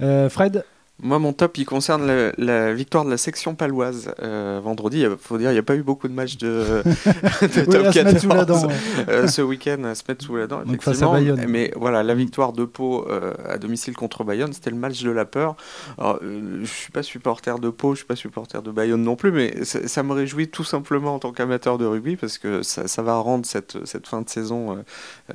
hein. 0.00 0.28
Fred 0.30 0.64
moi, 1.02 1.18
mon 1.18 1.32
top, 1.32 1.56
il 1.58 1.64
concerne 1.64 2.32
la, 2.36 2.72
victoire 2.72 3.04
de 3.04 3.10
la 3.10 3.16
section 3.16 3.54
paloise 3.54 4.12
euh, 4.22 4.60
vendredi. 4.62 5.00
Il 5.00 5.16
faut 5.18 5.38
dire, 5.38 5.50
il 5.50 5.54
n'y 5.54 5.58
a 5.58 5.62
pas 5.62 5.76
eu 5.76 5.82
beaucoup 5.82 6.08
de 6.08 6.12
matchs 6.12 6.36
de, 6.36 6.82
top 7.70 7.90
14 7.92 8.68
euh, 9.08 9.26
ce 9.26 9.42
week-end 9.42 9.84
à 9.84 9.94
se 9.94 10.02
mettre 10.08 10.24
sous 10.24 10.36
la 10.36 10.46
dent. 10.46 10.62
effectivement. 10.62 11.16
Mais 11.48 11.72
voilà, 11.76 12.02
la 12.02 12.14
victoire 12.14 12.52
de 12.52 12.64
Pau 12.64 13.06
euh, 13.08 13.32
à 13.48 13.58
domicile 13.58 13.96
contre 13.96 14.24
Bayonne, 14.24 14.52
c'était 14.52 14.70
le 14.70 14.76
match 14.76 15.02
de 15.02 15.10
la 15.10 15.24
peur. 15.24 15.56
je 15.98 16.26
ne 16.26 16.64
suis 16.64 16.92
pas 16.92 17.02
supporter 17.02 17.58
de 17.58 17.70
Pau, 17.70 17.88
je 17.88 17.92
ne 17.92 17.96
suis 17.96 18.06
pas 18.06 18.16
supporter 18.16 18.62
de 18.62 18.70
Bayonne 18.70 19.02
non 19.02 19.16
plus, 19.16 19.32
mais 19.32 19.64
ça 19.64 20.02
me 20.02 20.12
réjouit 20.12 20.48
tout 20.48 20.64
simplement 20.64 21.14
en 21.14 21.18
tant 21.18 21.32
qu'amateur 21.32 21.78
de 21.78 21.86
rugby 21.86 22.16
parce 22.16 22.38
que 22.38 22.62
ça, 22.62 23.02
va 23.02 23.14
rendre 23.16 23.46
cette, 23.46 23.86
cette, 23.86 24.06
fin 24.06 24.20
de 24.20 24.28
saison 24.28 24.84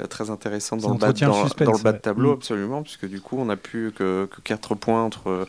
très 0.10 0.30
intéressante 0.30 0.82
dans, 0.82 0.94
le 0.94 1.00
bas, 1.00 1.12
dans, 1.14 1.44
le 1.44 1.84
bas, 1.84 1.92
de 1.92 1.98
tableau, 1.98 2.32
mm. 2.32 2.34
absolument, 2.34 2.84
puisque 2.84 3.08
du 3.08 3.20
coup, 3.20 3.38
on 3.40 3.46
n'a 3.46 3.58
plus 3.58 3.92
que, 3.92 4.28
que 4.30 4.42
4 4.42 4.76
points 4.76 5.04
entre 5.04 5.48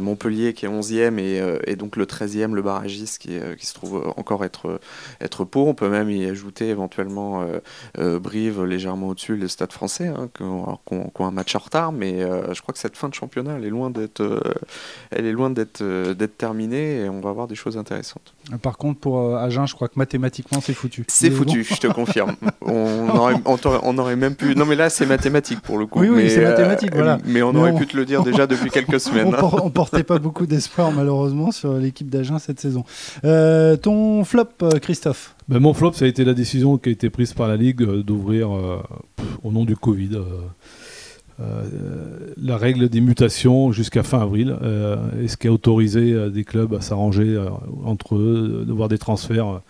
Montpellier 0.00 0.52
qui 0.52 0.66
est 0.66 0.68
11e 0.68 1.16
euh, 1.18 1.58
et, 1.66 1.76
donc 1.76 1.96
le 1.96 2.04
13e, 2.04 2.52
le 2.52 2.62
barragiste 2.62 3.18
qui, 3.18 3.38
euh, 3.38 3.54
qui 3.56 3.66
se 3.66 3.74
trouve 3.74 4.12
encore 4.16 4.44
être, 4.44 4.80
être 5.20 5.44
Pau. 5.44 5.66
On 5.66 5.74
peut 5.74 5.88
même 5.88 6.10
y 6.10 6.26
ajouter 6.26 6.68
éventuellement 6.68 7.44
Brive 7.96 8.64
légèrement 8.64 9.08
au-dessus, 9.08 9.36
les 9.36 9.48
stades 9.48 9.72
français, 9.72 10.08
hein, 10.08 10.28
qui, 10.34 10.42
ont, 10.42 10.78
un 11.20 11.30
match 11.30 11.54
en 11.54 11.60
retard, 11.60 11.92
mais 11.92 12.20
je 12.20 12.60
crois 12.60 12.72
que 12.72 12.78
cette 12.78 12.96
fin 12.96 13.08
de 13.08 13.14
championnat, 13.14 13.54
elle 13.56 13.64
est 13.64 13.70
loin 13.70 13.90
d'être, 13.90 14.42
elle 15.10 15.26
est 15.26 15.32
loin 15.32 15.50
d'être, 15.50 15.82
terminée 16.38 17.00
et 17.00 17.08
on 17.08 17.20
va 17.20 17.30
avoir 17.30 17.48
des 17.48 17.54
choses 17.54 17.76
intéressantes. 17.76 18.34
Par 18.62 18.78
contre, 18.78 19.00
pour 19.00 19.36
Agen, 19.36 19.66
je 19.66 19.74
crois 19.74 19.88
que 19.88 19.94
mathématiquement, 19.96 20.60
c'est 20.60 20.74
foutu. 20.74 21.04
C'est 21.08 21.30
foutu, 21.30 21.64
je 21.64 21.76
te 21.76 21.86
confirme. 21.86 22.36
on, 22.60 23.08
aurait, 23.08 23.34
on, 23.44 23.98
aurait, 23.98 24.16
même 24.16 24.34
pu. 24.34 24.54
Non, 24.54 24.66
mais 24.66 24.76
là, 24.76 24.90
c'est 24.90 25.06
mathématique 25.06 25.60
pour 25.60 25.78
le 25.78 25.86
coup. 25.86 26.00
Oui, 26.00 26.08
oui, 26.08 26.30
c'est 26.30 26.44
mathématique, 26.44 26.94
voilà. 26.94 27.18
Mais 27.24 27.42
on 27.42 27.54
aurait 27.54 27.74
pu 27.74 27.86
te 27.86 27.96
le 27.96 28.04
dire 28.04 28.22
déjà 28.24 28.46
depuis 28.46 28.70
quelques 28.70 29.00
semaines. 29.00 29.29
Hein 29.34 29.70
portait 29.70 30.04
pas 30.04 30.18
beaucoup 30.18 30.46
d'espoir 30.46 30.92
malheureusement 30.92 31.50
sur 31.52 31.74
l'équipe 31.74 32.08
d'Agen 32.08 32.38
cette 32.38 32.60
saison. 32.60 32.84
Euh, 33.24 33.76
ton 33.76 34.24
flop, 34.24 34.48
euh, 34.62 34.78
Christophe 34.78 35.34
ben, 35.48 35.58
Mon 35.58 35.74
flop, 35.74 35.92
ça 35.92 36.04
a 36.04 36.08
été 36.08 36.24
la 36.24 36.34
décision 36.34 36.78
qui 36.78 36.90
a 36.90 36.92
été 36.92 37.10
prise 37.10 37.32
par 37.32 37.48
la 37.48 37.56
Ligue 37.56 37.82
euh, 37.82 38.02
d'ouvrir 38.02 38.50
au 39.42 39.52
nom 39.52 39.64
du 39.64 39.76
Covid. 39.76 40.18
la 42.36 42.56
règle 42.58 42.88
des 42.88 43.00
mutations 43.00 43.72
jusqu'à 43.72 44.02
fin 44.02 44.20
avril, 44.20 44.56
et 45.22 45.28
ce 45.28 45.36
qui 45.38 45.48
a 45.48 45.52
autorisé 45.52 46.30
des 46.30 46.44
clubs 46.44 46.74
à 46.74 46.82
s'arranger 46.82 47.42
entre 47.84 48.16
eux, 48.16 48.64
de 48.66 48.72
voir 48.72 48.88
des 48.88 48.98
transferts 48.98 49.62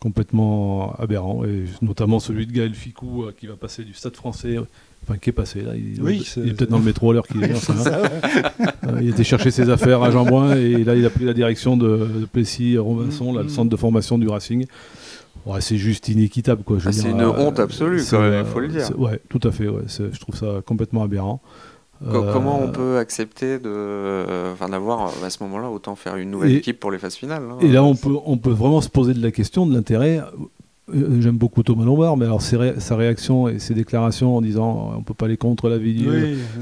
complètement 0.00 0.92
aberrants, 0.98 1.44
et 1.44 1.64
notamment 1.82 2.18
celui 2.18 2.46
de 2.46 2.52
Gaël 2.52 2.74
Ficou 2.74 3.26
qui 3.38 3.46
va 3.46 3.54
passer 3.54 3.84
du 3.84 3.94
Stade 3.94 4.16
français 4.16 4.58
Enfin, 5.06 5.18
qui 5.18 5.30
est 5.30 5.34
passé 5.34 5.60
là. 5.60 5.72
Il, 5.74 6.00
est 6.08 6.54
peut-être 6.54 6.70
dans 6.70 6.78
le 6.78 6.84
métro 6.84 7.10
à 7.10 7.14
l'heure 7.14 7.26
qu'il 7.26 7.44
est. 7.44 7.52
Euh, 8.86 9.00
il 9.00 9.10
était 9.10 9.24
chercher 9.24 9.50
ses 9.50 9.68
affaires 9.70 10.02
à 10.02 10.10
Jean 10.10 10.52
et 10.52 10.84
là 10.84 10.94
il 10.94 11.04
a 11.04 11.10
pris 11.10 11.24
la 11.24 11.34
direction 11.34 11.76
de, 11.76 12.26
Plessis 12.32 12.78
Robinson, 12.78 13.32
le 13.32 13.44
mm. 13.44 13.48
centre 13.48 13.70
de 13.70 13.76
formation 13.76 14.18
du 14.18 14.28
Racing. 14.28 14.66
Ouais, 15.46 15.60
c'est 15.60 15.76
juste 15.76 16.08
inéquitable 16.08 16.62
quoi. 16.64 16.78
Ah, 16.84 16.92
c'est 16.92 17.10
une 17.10 17.22
honte 17.22 17.60
absolue 17.60 18.00
il 18.00 18.44
faut 18.44 18.60
le 18.60 18.68
dire. 18.68 18.98
Ouais, 18.98 19.20
tout 19.28 19.40
à 19.42 19.52
fait. 19.52 19.68
Ouais, 19.68 19.82
je 19.88 20.18
trouve 20.18 20.36
ça 20.36 20.62
complètement 20.64 21.02
aberrant. 21.02 21.40
Comment 22.10 22.60
on 22.60 22.68
euh, 22.68 22.72
peut 22.72 22.98
accepter 22.98 23.58
de, 23.58 24.52
enfin, 24.52 24.68
d'avoir 24.68 25.12
à 25.24 25.30
ce 25.30 25.42
moment-là 25.44 25.70
autant 25.70 25.94
faire 25.94 26.16
une 26.16 26.30
nouvelle 26.30 26.52
équipe 26.52 26.80
pour 26.80 26.90
les 26.90 26.98
phases 26.98 27.14
finales 27.14 27.42
hein. 27.50 27.56
Et 27.60 27.68
là, 27.68 27.82
on 27.82 27.94
peut, 27.94 28.16
on 28.26 28.36
peut 28.36 28.50
vraiment 28.50 28.80
se 28.80 28.90
poser 28.90 29.14
de 29.14 29.22
la 29.22 29.30
question 29.30 29.64
de 29.66 29.74
l'intérêt. 29.74 30.20
Euh, 30.92 31.20
j'aime 31.22 31.38
beaucoup 31.38 31.62
Thomas 31.62 31.84
Lombard, 31.84 32.16
mais 32.16 32.26
alors 32.26 32.42
sa 32.42 32.96
réaction 32.96 33.48
et 33.48 33.58
ses 33.58 33.72
déclarations 33.72 34.36
en 34.36 34.42
disant 34.42 34.92
on 34.96 35.02
peut 35.02 35.14
pas 35.14 35.26
aller 35.26 35.38
contre 35.38 35.70
la 35.70 35.78
vidéo, 35.78 36.12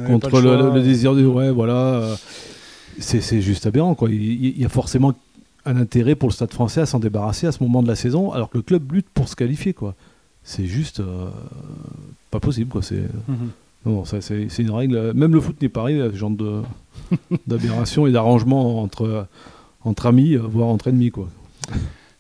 contre 0.06 0.40
le, 0.40 0.80
désir 0.80 1.14
de 1.14 1.26
ouais, 1.26 1.50
voilà, 1.50 1.94
euh, 1.94 2.14
c'est 2.98 3.40
juste 3.40 3.66
aberrant 3.66 3.96
quoi. 3.96 4.08
Il, 4.10 4.60
y 4.60 4.64
a 4.64 4.68
forcément 4.68 5.12
un 5.64 5.76
intérêt 5.76 6.14
pour 6.14 6.28
le 6.28 6.32
Stade 6.32 6.52
Français 6.52 6.80
à 6.80 6.86
s'en 6.86 7.00
débarrasser 7.00 7.48
à 7.48 7.52
ce 7.52 7.62
moment 7.64 7.82
de 7.82 7.88
la 7.88 7.96
saison, 7.96 8.32
alors 8.32 8.48
que 8.48 8.58
le 8.58 8.62
club 8.62 8.92
lutte 8.92 9.08
pour 9.12 9.28
se 9.28 9.34
qualifier 9.34 9.74
quoi. 9.74 9.96
C'est 10.44 10.66
juste 10.66 11.00
euh, 11.00 11.28
pas 12.30 12.38
possible 12.38 12.70
quoi. 12.70 12.82
C'est 12.82 13.02
mhm. 13.26 13.50
non, 13.86 14.04
c'est 14.04 14.58
une 14.58 14.70
règle. 14.70 15.12
Même 15.14 15.34
le 15.34 15.40
foot 15.40 15.60
n'est 15.60 15.68
pas 15.68 15.80
arrivé 15.80 16.00
à 16.00 16.10
ce 16.10 16.16
genre 16.16 16.32
d'aberration 17.48 18.06
et 18.06 18.12
d'arrangement 18.12 18.80
entre 18.80 19.26
entre 19.84 20.06
amis, 20.06 20.36
voire 20.36 20.68
entre 20.68 20.86
ennemis 20.88 21.10
quoi. 21.10 21.28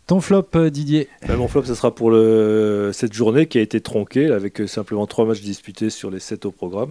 Ton 0.06 0.20
flop, 0.20 0.48
euh, 0.56 0.70
Didier 0.70 1.08
ben, 1.26 1.36
Mon 1.36 1.48
flop, 1.48 1.64
ce 1.64 1.74
sera 1.74 1.94
pour 1.94 2.10
le, 2.10 2.90
cette 2.92 3.12
journée 3.12 3.46
qui 3.46 3.58
a 3.58 3.60
été 3.60 3.80
tronquée, 3.80 4.30
avec 4.32 4.60
euh, 4.60 4.66
simplement 4.66 5.06
trois 5.06 5.26
matchs 5.26 5.42
disputés 5.42 5.90
sur 5.90 6.10
les 6.10 6.18
sept 6.18 6.44
au 6.44 6.50
programme. 6.50 6.90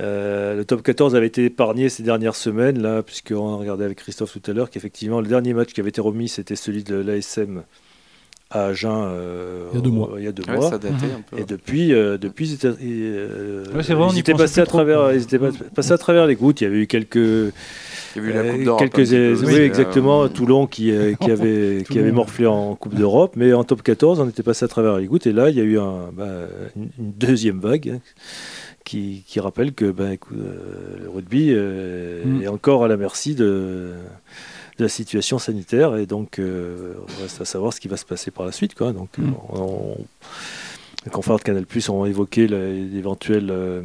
Euh, 0.00 0.54
le 0.54 0.64
top 0.64 0.82
14 0.82 1.16
avait 1.16 1.26
été 1.26 1.46
épargné 1.46 1.88
ces 1.88 2.02
dernières 2.02 2.36
semaines, 2.36 2.80
là, 2.80 3.02
puisqu'on 3.02 3.54
a 3.54 3.56
regardé 3.56 3.84
avec 3.84 3.98
Christophe 3.98 4.32
tout 4.32 4.50
à 4.50 4.54
l'heure 4.54 4.70
qu'effectivement, 4.70 5.20
le 5.20 5.26
dernier 5.26 5.52
match 5.52 5.72
qui 5.72 5.80
avait 5.80 5.88
été 5.88 6.00
remis, 6.00 6.28
c'était 6.28 6.54
celui 6.54 6.84
de 6.84 6.94
l'ASM 6.94 7.62
à 8.50 8.66
Agen 8.66 9.10
il 9.72 9.76
y 9.76 9.78
a 9.78 9.80
deux 9.80 9.90
mois. 9.90 10.10
Il 10.18 10.24
y 10.24 10.28
a 10.28 10.32
deux 10.32 10.44
mois. 10.52 10.70
Ça 10.70 10.78
datait 10.78 11.06
un 11.06 11.22
peu. 11.28 11.40
Et 11.40 11.44
depuis, 11.44 11.88
depuis 11.88 12.50
ils 12.50 14.18
étaient, 14.18 14.34
passés 14.34 14.60
à 14.60 14.66
travers, 14.66 15.12
ils 15.12 15.22
étaient 15.22 15.40
passés 15.74 15.92
à 15.92 15.98
travers 15.98 16.26
les 16.26 16.36
gouttes. 16.36 16.60
Il 16.60 16.64
y 16.64 16.66
avait 16.68 16.82
eu 16.82 16.86
quelques 16.86 17.52
quelques 18.78 19.10
oui, 19.44 19.54
exactement. 19.56 20.24
Euh, 20.24 20.28
Toulon 20.28 20.66
qui, 20.66 20.90
euh, 20.90 21.14
qui 21.20 21.30
avait, 21.30 21.84
qui 21.88 21.98
avait 21.98 22.12
morflé 22.12 22.46
en 22.46 22.74
Coupe 22.74 22.94
d'Europe, 22.94 23.34
mais 23.36 23.52
en 23.52 23.64
top 23.64 23.82
14, 23.82 24.20
on 24.20 24.28
était 24.28 24.42
passé 24.42 24.64
à 24.64 24.68
travers 24.68 24.98
les 24.98 25.06
gouttes. 25.06 25.26
Et 25.26 25.32
là, 25.32 25.50
il 25.50 25.56
y 25.56 25.60
a 25.60 25.64
eu 25.64 25.78
un, 25.78 26.10
bah, 26.12 26.46
une, 26.76 26.90
deuxième 26.98 27.60
vague. 27.60 27.90
Hein, 27.96 28.00
qui, 28.84 29.24
qui, 29.26 29.40
rappelle 29.40 29.72
que 29.72 29.90
ben, 29.90 30.16
le 30.30 31.10
rugby 31.12 31.52
mm. 31.52 32.42
est 32.42 32.46
encore 32.46 32.84
à 32.84 32.88
la 32.88 32.96
merci 32.96 33.34
de, 33.34 33.94
de, 34.78 34.82
la 34.84 34.88
situation 34.88 35.40
sanitaire 35.40 35.96
et 35.96 36.06
donc 36.06 36.38
on 36.38 37.20
reste 37.20 37.40
à 37.40 37.44
savoir 37.44 37.72
ce 37.72 37.80
qui 37.80 37.88
va 37.88 37.96
se 37.96 38.04
passer 38.04 38.30
par 38.30 38.46
la 38.46 38.52
suite. 38.52 38.76
Quoi. 38.76 38.92
Donc, 38.92 39.08
mm. 39.18 39.32
on, 39.48 39.96
les 41.06 41.12
confrères 41.12 41.36
de 41.36 41.42
Canal 41.42 41.66
Plus 41.66 41.88
ont 41.88 42.04
évoqué 42.04 42.48
l'éventuel 42.48 43.48
euh, 43.50 43.82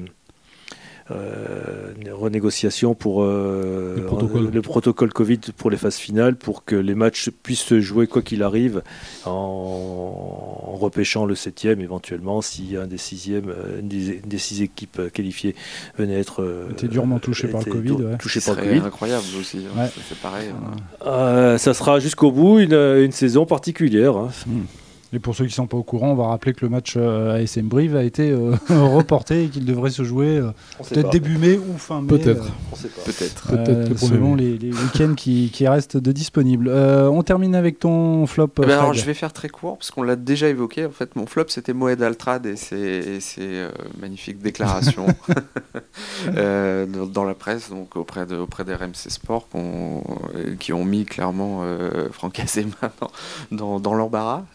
renégociation 2.21 2.93
pour 2.93 3.24
euh, 3.24 3.95
le, 3.95 4.62
protocole. 4.62 5.12
Covid 5.12 5.39
pour 5.58 5.69
les 5.69 5.78
phases 5.78 5.97
finales, 5.97 6.36
pour 6.36 6.63
que 6.63 6.76
les 6.76 6.95
matchs 6.95 7.30
puissent 7.30 7.63
se 7.63 7.82
jouer 7.82 8.08
quoi 8.08 8.21
qu'il 8.21 8.43
arrive, 8.43 8.82
en, 9.26 10.78
repêchant 10.80 11.26
le 11.26 11.36
septième 11.36 11.82
éventuellement 11.82 12.41
si 12.41 12.76
un 12.76 12.88
des 12.88 12.97
sixièmes, 12.97 13.50
euh, 13.50 13.80
une 13.80 13.88
des, 13.88 14.38
six 14.38 14.62
équipes 14.62 15.12
qualifiées 15.13 15.56
venait 15.97 16.19
être 16.19 16.67
était 16.71 16.88
durement 16.88 17.19
touché 17.19 17.47
par 17.47 17.62
le 17.65 17.71
Covid. 17.71 17.97
Touché 18.19 18.39
par 18.39 18.56
le 18.56 18.62
Covid. 18.62 18.80
Incroyable 18.80 19.26
aussi. 19.39 19.65
Hein. 19.78 19.88
C'est 20.08 20.17
pareil. 20.19 20.50
Hein. 21.06 21.58
ça 21.58 21.74
sera 21.74 22.00
jusqu'au 22.00 22.32
bout 22.32 22.60
une, 22.60 23.12
saison 23.12 23.45
particulière. 23.45 24.15
Hein. 24.15 24.30
Hmm. 24.47 24.62
Et 25.13 25.19
pour 25.19 25.36
ceux 25.36 25.43
qui 25.43 25.52
ne 25.52 25.56
sont 25.56 25.67
pas 25.67 25.76
au 25.76 25.84
courant, 25.84 26.12
on 26.12 26.15
va 26.15 26.28
rappeler 26.28 26.54
que 26.54 26.63
le 26.63 26.69
match 26.69 26.93
euh, 26.95 27.36
ASM 27.36 27.67
Brive 27.67 27.97
a 27.97 28.04
été 28.04 28.32
euh, 28.32 28.56
reporté 28.69 29.43
et 29.43 29.47
qu'il 29.50 29.65
devrait 29.65 29.89
se 29.89 30.04
jouer 30.04 30.38
euh, 30.38 30.52
peut-être 30.88 31.10
début 31.10 31.38
mai 31.38 31.58
ou 31.58 31.78
fin 31.78 32.02
mai. 32.02 32.08
Peut-être. 32.08 32.45
Peut-être. 33.06 33.97
selon 33.97 34.36
les, 34.36 34.54
week-ends 34.54 35.13
qui, 35.15 35.52
restent 35.67 35.97
de 35.97 36.12
disponibles. 36.13 36.69
on 36.69 37.21
termine 37.24 37.56
avec 37.56 37.80
ton 37.80 38.26
flop. 38.26 38.52
Eh 38.60 38.65
ben 38.65 38.80
alors, 38.80 38.93
je 38.93 39.04
vais 39.04 39.13
faire 39.13 39.34
très 39.34 39.50
court 39.50 39.78
parce 39.78 39.91
qu'on 39.91 40.04
l'a 40.04 40.15
déjà 40.15 40.47
évoqué. 40.47 40.86
En 40.86 40.91
fait, 40.91 41.15
mon 41.15 41.26
flop 41.26 41.45
c'était 41.50 41.74
Moed 41.74 42.02
Altrad 42.02 42.45
et 42.45 42.56
ses, 42.56 43.67
magnifiques 44.00 44.39
déclarations 44.39 45.08
dans 46.34 47.24
la 47.26 47.34
presse, 47.34 47.69
donc 47.69 47.97
auprès, 47.97 48.26
de, 48.26 48.38
auprès 48.38 48.63
des 48.63 48.76
RMC 48.76 49.10
Sport, 49.10 49.47
qui 50.60 50.71
ont 50.71 50.86
mis 50.86 51.04
clairement 51.04 51.63
Franck 52.12 52.39
Azema 52.39 52.91
dans, 53.52 53.80
dans, 53.80 53.93
l'embarras. 53.93 54.45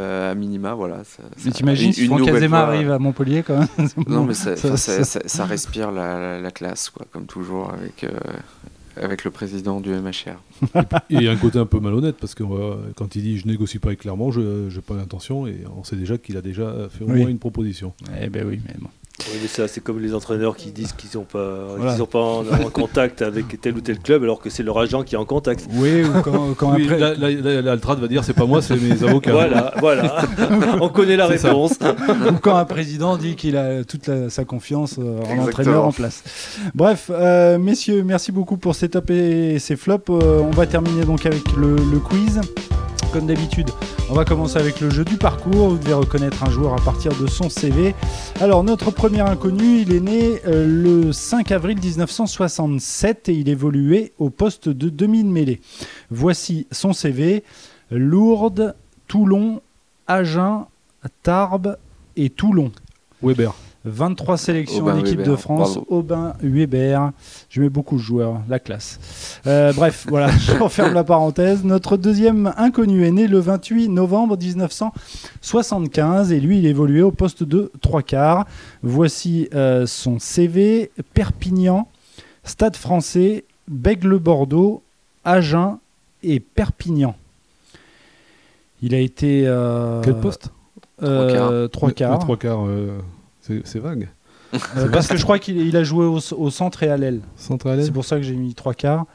Euh, 0.00 0.32
à 0.32 0.34
minima, 0.34 0.74
voilà. 0.74 1.04
Ça, 1.04 1.22
mais 1.44 1.50
t'imagines 1.50 1.92
si 1.92 2.06
Franck 2.06 2.26
Azema 2.26 2.60
arrive 2.60 2.90
à 2.90 2.98
Montpellier 2.98 3.42
quand 3.42 3.58
même 3.58 3.88
Non, 4.08 4.24
mais 4.24 4.34
ça, 4.34 4.56
ça, 4.56 5.44
respire 5.44 5.90
la, 5.90 6.50
classe, 6.50 6.90
quoi, 6.90 7.06
comme 7.12 7.26
toujours, 7.26 7.72
avec, 7.72 8.04
euh, 8.04 8.10
avec 8.96 9.24
le 9.24 9.30
président 9.30 9.80
du 9.80 9.90
MHR. 9.90 10.40
Et 11.10 11.14
il 11.14 11.22
y 11.22 11.28
a 11.28 11.32
un 11.32 11.36
côté 11.36 11.58
un 11.58 11.66
peu 11.66 11.80
malhonnête, 11.80 12.16
parce 12.16 12.34
que 12.34 12.42
euh, 12.42 12.76
quand 12.96 13.14
il 13.16 13.22
dit 13.22 13.38
je 13.38 13.46
négocie 13.46 13.78
pas 13.78 13.88
avec 13.88 14.00
Clermont, 14.00 14.30
je 14.30 14.40
n'ai 14.40 14.80
pas 14.80 14.94
l'intention, 14.94 15.46
et 15.46 15.64
on 15.76 15.84
sait 15.84 15.96
déjà 15.96 16.18
qu'il 16.18 16.36
a 16.36 16.42
déjà 16.42 16.88
fait 16.90 17.04
au 17.04 17.08
moins 17.08 17.28
une 17.28 17.38
proposition. 17.38 17.92
Eh 18.20 18.28
ben 18.28 18.46
oui, 18.46 18.60
mais 18.66 18.74
bon. 18.78 18.88
Oui, 19.32 19.48
c'est 19.48 19.82
comme 19.82 20.00
les 20.00 20.14
entraîneurs 20.14 20.56
qui 20.56 20.70
disent 20.70 20.92
qu'ils 20.92 21.18
n'ont 21.18 21.24
pas, 21.24 21.96
sont 21.96 22.06
pas 22.06 22.18
en, 22.18 22.44
contact 22.72 23.22
avec 23.22 23.60
tel 23.60 23.76
ou 23.76 23.80
tel 23.80 23.98
club 23.98 24.22
alors 24.22 24.40
que 24.40 24.50
c'est 24.50 24.62
leur 24.62 24.78
agent 24.78 25.02
qui 25.02 25.14
est 25.14 25.18
en 25.18 25.24
contact. 25.24 25.66
Oui, 25.74 26.04
ou 26.04 26.20
quand, 26.22 26.54
quand 26.56 26.72
après... 26.72 27.62
L'Altrad 27.62 27.98
va 28.00 28.08
dire 28.08 28.24
c'est 28.24 28.34
pas 28.34 28.46
moi, 28.46 28.62
c'est 28.62 28.76
mes 28.76 29.02
avocats. 29.02 29.32
voilà, 29.32 29.74
voilà. 29.80 30.22
On 30.80 30.88
connaît 30.88 31.16
la 31.16 31.26
réponse. 31.26 31.72
ou 32.30 32.34
quand 32.40 32.56
un 32.56 32.64
président 32.64 33.16
dit 33.16 33.36
qu'il 33.36 33.56
a 33.56 33.84
toute 33.84 34.10
sa 34.28 34.44
confiance 34.44 34.96
euh, 34.98 35.20
en 35.22 35.46
entraîneur 35.46 35.84
en 35.84 35.92
place. 35.92 36.22
Bref, 36.74 37.10
euh, 37.10 37.58
messieurs, 37.58 38.02
merci 38.04 38.32
beaucoup 38.32 38.56
pour 38.56 38.74
ces 38.74 38.88
tops 38.88 39.10
et 39.10 39.58
ces 39.58 39.76
flops. 39.76 40.10
Euh, 40.10 40.40
on 40.40 40.50
va 40.50 40.66
terminer 40.66 41.04
donc 41.04 41.26
avec 41.26 41.42
le, 41.56 41.76
le 41.76 41.98
quiz. 41.98 42.40
Comme 43.12 43.26
d'habitude, 43.26 43.70
on 44.08 44.14
va 44.14 44.24
commencer 44.24 44.58
avec 44.58 44.80
le 44.80 44.90
jeu 44.90 45.04
du 45.04 45.16
parcours. 45.16 45.70
Vous 45.70 45.78
devez 45.78 45.94
reconnaître 45.94 46.44
un 46.44 46.50
joueur 46.50 46.74
à 46.74 46.80
partir 46.80 47.12
de 47.20 47.26
son 47.26 47.48
CV. 47.48 47.94
Alors, 48.40 48.62
notre 48.64 48.90
premier 48.90 49.20
inconnu, 49.20 49.80
il 49.80 49.92
est 49.92 50.00
né 50.00 50.40
euh, 50.46 50.66
le 50.66 51.12
5 51.12 51.50
avril 51.52 51.78
1967 51.82 53.28
et 53.28 53.32
il 53.32 53.48
évoluait 53.48 54.12
au 54.18 54.30
poste 54.30 54.68
de 54.68 54.88
demi-mêlée. 54.88 55.60
Voici 56.10 56.66
son 56.70 56.92
CV 56.92 57.42
Lourdes, 57.90 58.74
Toulon, 59.08 59.60
Agen, 60.06 60.66
Tarbes 61.22 61.76
et 62.16 62.30
Toulon. 62.30 62.72
Weber. 63.22 63.54
23 63.84 64.36
sélections 64.36 64.82
Aubin 64.84 64.94
en 64.94 64.98
équipe 64.98 65.18
Weber, 65.18 65.30
de 65.32 65.36
France, 65.36 65.74
bravo. 65.76 65.86
Aubin, 65.88 66.34
Weber. 66.42 67.12
Je 67.48 67.62
mets 67.62 67.68
beaucoup 67.70 67.96
de 67.96 68.02
joueurs, 68.02 68.40
la 68.48 68.58
classe. 68.58 69.40
Euh, 69.46 69.72
bref, 69.72 70.04
voilà, 70.10 70.30
je 70.30 70.52
referme 70.52 70.92
la 70.92 71.04
parenthèse. 71.04 71.64
Notre 71.64 71.96
deuxième 71.96 72.52
inconnu 72.58 73.06
est 73.06 73.10
né 73.10 73.26
le 73.26 73.38
28 73.38 73.88
novembre 73.88 74.36
1975 74.36 76.32
et 76.32 76.40
lui, 76.40 76.58
il 76.58 76.66
évoluait 76.66 77.02
au 77.02 77.10
poste 77.10 77.42
de 77.42 77.70
trois 77.80 78.02
quarts. 78.02 78.46
Voici 78.82 79.48
euh, 79.54 79.86
son 79.86 80.18
CV 80.18 80.90
Perpignan, 81.14 81.88
Stade 82.44 82.76
français, 82.76 83.44
Bègle-Bordeaux, 83.68 84.82
Agen 85.24 85.78
et 86.22 86.40
Perpignan. 86.40 87.14
Il 88.82 88.94
a 88.94 88.98
été. 88.98 89.44
euh, 89.46 90.00
Quel 90.02 90.18
poste? 90.20 90.50
euh, 91.02 91.68
Trois 91.68 91.92
quarts. 91.92 92.12
le 92.12 92.18
Trois 92.18 92.36
quarts, 92.36 92.66
euh, 92.66 92.98
c'est 93.64 93.78
vague. 93.80 94.08
Euh, 94.76 94.88
parce 94.90 95.06
que 95.06 95.16
je 95.16 95.22
crois 95.22 95.38
qu'il 95.38 95.58
il 95.58 95.76
a 95.76 95.84
joué 95.84 96.06
au, 96.06 96.18
au 96.36 96.50
centre 96.50 96.82
et 96.82 96.88
à 96.88 96.96
l'aile. 96.96 97.20
Centre 97.36 97.68
à 97.68 97.76
l'aile 97.76 97.84
C'est 97.84 97.92
pour 97.92 98.04
ça 98.04 98.16
que 98.16 98.22
j'ai 98.22 98.34
mis 98.34 98.54
trois 98.54 98.74
quarts. 98.74 99.06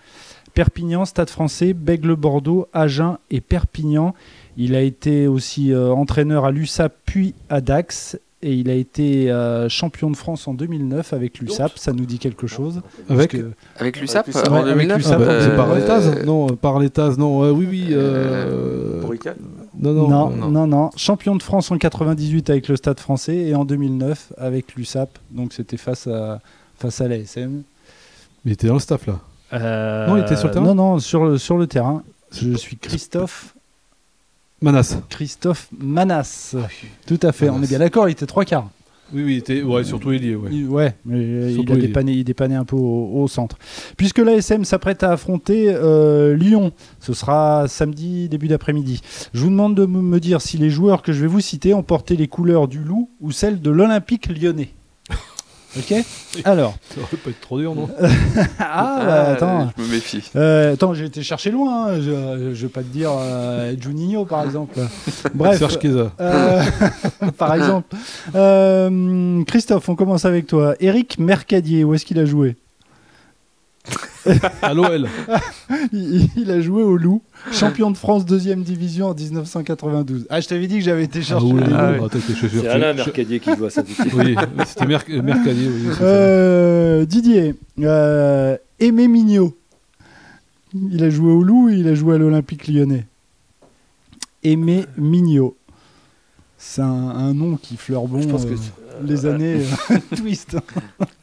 Perpignan, 0.54 1.04
Stade 1.04 1.30
français, 1.30 1.74
Bègle-Bordeaux, 1.74 2.67
Agen 2.74 3.17
et 3.30 3.41
Perpignan. 3.41 4.15
Il 4.56 4.74
a 4.74 4.82
été 4.82 5.28
aussi 5.28 5.74
euh, 5.74 5.91
entraîneur 5.91 6.45
à 6.45 6.52
l'USAP 6.52 6.93
puis 7.06 7.36
à 7.50 7.60
Dax. 7.60 8.17
Et 8.41 8.54
il 8.54 8.69
a 8.69 8.74
été 8.74 9.32
euh, 9.32 9.69
champion 9.69 10.12
de 10.12 10.15
France 10.15 10.48
en 10.48 10.54
2009 10.54 11.13
avec 11.13 11.39
l'USAP. 11.39 11.71
Ça 11.78 11.93
nous 11.93 12.06
dit 12.06 12.19
quelque 12.19 12.45
chose. 12.48 12.82
Avec 13.10 13.32
Parce 13.32 13.41
que- 13.43 13.52
Avec 13.78 14.00
l'USAP 14.00 14.28
l'USAP. 14.28 14.48
en 14.50 14.52
Ouais, 14.54 14.60
avec 14.60 14.74
2009 14.74 14.98
l'USAP. 14.98 15.13
Ah 15.21 15.26
bah, 15.26 15.41
C'est 15.41 15.50
euh, 15.52 15.56
par 15.56 15.74
l'étase 15.76 16.26
Non, 16.26 16.48
euh, 16.48 16.56
par 16.56 16.80
l'étase, 16.80 17.17
non. 17.17 17.43
euh, 17.43 17.52
oui, 17.52 17.65
oui. 17.69 17.88
euh, 17.91 19.02
Non, 19.80 19.93
non. 19.93 20.08
non, 20.10 20.32
euh, 20.32 20.36
non, 20.36 20.50
non. 20.52 20.67
non, 20.67 20.89
Champion 20.95 21.36
de 21.36 21.41
France 21.41 21.71
en 21.71 21.78
98 21.78 22.50
avec 22.50 22.67
le 22.67 22.76
Stade 22.76 23.00
français 23.00 23.36
et 23.36 23.56
en 23.56 23.65
2009 23.65 24.34
avec 24.38 24.76
l'USAP. 24.76 25.17
Donc 25.32 25.54
c'était 25.54 25.78
face 25.78 26.06
à, 26.08 26.39
face 26.78 27.02
à 27.02 27.08
l'ASM. 27.08 27.63
Il 28.45 28.52
était 28.52 28.67
dans 28.67 28.76
le 28.76 28.80
staff 28.80 29.08
là. 29.08 29.19
Euh, 29.54 30.08
Non, 30.08 30.17
il 30.17 30.21
était 30.24 30.36
sur 30.36 30.48
le 30.50 30.54
terrain 30.54 30.65
Non, 30.65 30.76
non, 30.76 31.00
sur 31.00 31.26
le, 31.26 31.38
sur 31.39 31.58
le 31.58 31.65
terrain. 31.67 32.04
Je 32.32 32.54
suis 32.56 32.76
Christophe 32.78 33.55
Manas. 34.65 34.97
Christophe 35.10 35.69
Manas. 35.80 36.56
Tout 37.08 37.19
à 37.21 37.32
fait, 37.32 37.49
on 37.49 37.62
est 37.62 37.67
bien 37.69 37.80
d'accord, 37.80 38.10
il 38.10 38.13
était 38.13 38.25
trois 38.25 38.45
quarts. 38.45 38.69
Oui, 39.13 39.21
oui, 39.23 39.34
il 39.34 39.38
était 39.38 39.62
ouais, 39.62 39.84
surtout 39.84 40.12
ailier. 40.12 40.34
Ouais. 40.36 40.49
Il- 40.51 40.67
Ouais, 40.67 40.95
mais 41.06 41.19
il 41.21 41.43
a 41.45 41.49
il 41.51 41.71
est- 41.71 41.75
dépanné, 41.88 42.12
il 42.13 42.23
dépannait 42.23 42.56
un 42.56 42.65
peu 42.65 42.75
au, 42.75 43.21
au 43.21 43.28
centre. 43.28 43.58
Puisque 43.97 44.17
l'ASM 44.17 44.65
s'apprête 44.65 45.04
à 45.04 45.12
affronter 45.12 45.65
euh, 45.69 46.36
Lyon, 46.36 46.71
ce 46.99 47.13
sera 47.13 47.67
samedi 47.67 48.28
début 48.30 48.47
d'après-midi. 48.47 49.01
Je 49.36 49.41
vous 49.41 49.51
demande 49.51 49.75
de 49.75 49.86
me 49.86 50.19
dire 50.19 50.41
si 50.41 50.58
les 50.58 50.71
joueurs 50.71 51.04
que 51.04 51.13
je 51.13 51.21
vais 51.21 51.28
vous 51.28 51.39
citer 51.39 51.75
ont 51.75 51.84
porté 51.84 52.15
les 52.17 52.28
couleurs 52.28 52.67
du 52.67 52.80
loup 52.80 53.12
ou 53.21 53.32
celles 53.32 53.62
de 53.62 53.69
l'Olympique 53.69 54.28
lyonnais. 54.28 54.69
Ok 55.78 55.94
Alors, 56.46 56.76
Ça 56.96 57.02
aurait 57.02 57.18
pas 57.18 57.30
être 57.30 57.42
trop 57.42 57.60
dur, 57.60 57.76
non 57.76 57.90
ah, 58.60 59.00
bah, 59.06 59.24
attends. 59.34 59.72
Je 59.78 59.84
me 59.84 59.88
méfie. 59.90 60.24
Euh, 60.36 60.74
attends, 60.74 60.94
j'ai 60.94 61.06
été 61.06 61.22
chercher 61.24 61.52
loin. 61.52 61.88
hein. 61.88 61.96
Je, 62.02 62.54
je 62.54 62.62
vais 62.62 62.72
pas 62.72 62.82
te 62.82 62.88
dire 62.88 63.12
euh, 63.18 63.76
Juninho, 63.80 64.26
par 64.26 64.44
exemple. 64.46 64.80
Bref. 65.34 65.60
Serge 65.60 65.78
Keza. 65.80 66.12
Euh, 66.20 66.62
par 67.38 67.54
exemple. 67.56 67.96
Euh, 68.36 69.44
Christophe, 69.46 69.90
on 69.90 69.96
commence 69.96 70.26
avec 70.26 70.48
toi. 70.48 70.76
Eric 70.80 71.20
Mercadier, 71.20 71.84
où 71.84 71.94
est-ce 71.94 72.06
qu'il 72.06 72.20
a 72.20 72.26
joué? 72.26 72.56
À 74.62 74.74
l'OL. 74.74 75.08
il, 75.93 76.28
il 76.36 76.50
a 76.52 76.60
joué 76.62 76.82
au 76.82 76.98
Loup, 76.98 77.21
champion 77.52 77.91
de 77.91 77.98
France 77.98 78.26
deuxième 78.26 78.63
division 78.63 79.10
en 79.10 79.13
1992. 79.13 80.26
Ah, 80.30 80.41
je 80.41 80.48
t'avais 80.48 80.65
dit 80.67 80.80
que 80.80 80.84
j'avais 80.84 81.04
été 81.04 81.19
Ah, 81.19 81.24
chercher. 81.24 81.45
Ah, 81.74 81.93
suis 82.19 82.50
sûr. 82.50 82.62
C'est 82.62 82.67
Alain 82.69 82.91
Je- 82.93 82.98
Mercadier 82.98 83.39
qui 83.39 83.56
joue 83.56 83.65
à. 83.65 83.69
Oui, 84.15 84.36
c'était 84.65 84.86
Merc- 84.88 85.10
Mercadier. 85.10 85.67
oui. 85.67 85.89
Euh, 86.02 87.06
Didier, 87.06 87.54
euh, 87.82 88.58
Aimé 88.80 89.08
Mignot. 89.08 89.56
Il 90.91 91.04
a 91.04 91.10
joué 91.10 91.32
au 91.32 91.43
Loup, 91.43 91.69
il 91.69 91.88
a 91.88 91.93
joué 91.95 92.15
à 92.15 92.17
l'Olympique 92.17 92.67
lyonnais. 92.67 93.06
Aimé 94.43 94.86
Mignot. 94.98 95.56
C'est 96.58 96.82
un, 96.82 96.86
un 96.88 97.34
nom 97.34 97.58
qui 97.58 97.78
fleure 97.78 98.08
bon 98.08 98.21
Je 98.21 98.28
pense 98.28 98.45
que 98.45 98.54
euh, 98.54 98.58
les 99.03 99.25
euh, 99.25 99.34
années 99.34 99.62
euh, 99.91 99.97
twist. 100.15 100.58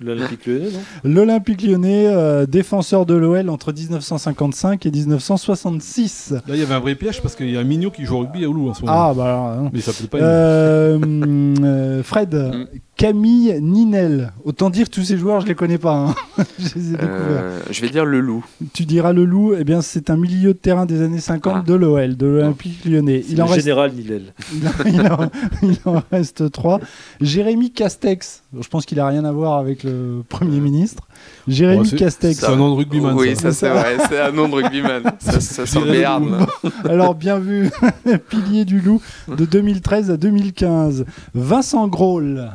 L'Olympique 0.00 0.46
Lyonnais, 0.46 0.70
non? 0.72 1.10
L'Olympique 1.10 1.62
lyonnais, 1.62 2.06
euh, 2.08 2.46
défenseur 2.46 3.06
de 3.06 3.14
l'OL 3.14 3.48
entre 3.48 3.72
1955 3.72 4.86
et 4.86 4.90
1966. 4.90 6.32
Là, 6.32 6.40
il 6.48 6.56
y 6.56 6.62
avait 6.62 6.74
un 6.74 6.80
vrai 6.80 6.94
piège 6.94 7.22
parce 7.22 7.34
qu'il 7.34 7.50
y 7.50 7.56
a 7.56 7.60
un 7.60 7.64
mignon 7.64 7.90
qui 7.90 8.04
joue 8.04 8.16
au 8.16 8.20
rugby 8.20 8.44
à 8.44 8.48
Oulu 8.48 8.70
en 8.70 8.74
ce 8.74 8.82
moment. 8.82 8.92
Ah, 8.92 9.14
bah 9.14 9.24
alors, 9.24 9.62
non. 9.62 9.70
Mais 9.72 9.78
il 9.78 9.82
s'appelle 9.82 10.08
pas. 10.08 10.18
Euh, 10.18 10.98
euh, 11.62 12.02
Fred, 12.02 12.34
Mm. 12.52 12.66
Camille 12.96 13.58
Ninel. 13.60 14.32
Autant 14.44 14.70
dire 14.70 14.86
que 14.86 14.90
tous 14.94 15.02
ces 15.02 15.16
joueurs, 15.16 15.40
je 15.40 15.46
les 15.46 15.54
connais 15.54 15.78
pas. 15.78 15.94
hein. 15.94 16.14
je 16.58 16.74
les 16.76 16.88
ai 16.88 16.92
découverts. 16.92 17.08
Euh, 17.20 17.60
je 17.70 17.80
vais 17.80 17.88
dire 17.88 18.04
le 18.04 18.20
loup. 18.20 18.44
Tu 18.74 18.84
diras 18.84 19.12
le 19.12 19.24
loup, 19.24 19.54
eh 19.58 19.64
bien 19.64 19.80
c'est 19.80 20.10
un 20.10 20.16
milieu 20.16 20.52
de 20.52 20.58
terrain 20.58 20.84
des 20.86 21.00
années 21.02 21.18
50 21.18 21.54
Ah. 21.56 21.62
de 21.66 21.74
l'OL, 21.74 22.16
de 22.16 22.26
l'Olympique 22.26 22.84
lyonnais. 22.84 23.22
C'est 23.26 23.32
Il 23.32 23.42
en, 23.42 23.46
le 23.46 23.52
reste, 23.52 23.64
général 23.64 23.92
il, 23.98 24.28
en, 24.68 24.70
il 24.86 25.00
en- 25.10 25.30
il 25.62 25.76
en 25.86 26.02
reste 26.12 26.50
trois. 26.52 26.80
Jérémy 27.20 27.70
Castex. 27.72 28.42
Je 28.60 28.68
pense 28.68 28.84
qu'il 28.84 29.00
a 29.00 29.06
rien 29.06 29.24
à 29.24 29.32
voir 29.32 29.58
avec 29.58 29.82
le 29.84 30.22
Premier 30.28 30.60
ministre. 30.60 31.08
Jérémy 31.48 31.88
Oh, 31.92 31.96
Castex. 31.96 32.40
C'est 32.40 32.46
un 32.46 32.56
nom 32.56 32.70
de 32.72 32.76
rugbyman. 32.76 33.14
oui, 33.16 33.34
ça. 33.34 33.50
ça, 33.50 33.52
c'est 33.52 33.68
vrai, 33.70 33.96
c'est 34.08 34.20
un 34.20 34.32
nom 34.32 34.48
de 34.48 34.54
rugbyman. 34.56 35.02
ça, 35.18 35.40
ça 35.40 35.80
Béarn. 35.80 36.24
loup. 36.62 36.70
Alors 36.84 37.14
bien 37.14 37.38
vu, 37.38 37.70
pilier 38.28 38.64
du 38.64 38.80
loup 38.80 39.00
de 39.28 39.44
2013 39.46 40.10
à 40.10 40.16
2015. 40.18 41.04
Vincent 41.34 41.88
Graul. 41.88 42.50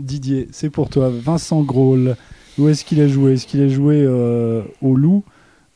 Didier, 0.00 0.48
c'est 0.52 0.70
pour 0.70 0.88
toi. 0.88 1.10
Vincent 1.10 1.62
Graul. 1.62 2.16
Où 2.58 2.68
est-ce 2.68 2.84
qu'il 2.84 3.00
a 3.00 3.08
joué? 3.08 3.34
Est-ce 3.34 3.46
qu'il 3.46 3.62
a 3.62 3.68
joué 3.68 4.02
euh, 4.06 4.62
au 4.82 4.94
loup? 4.96 5.24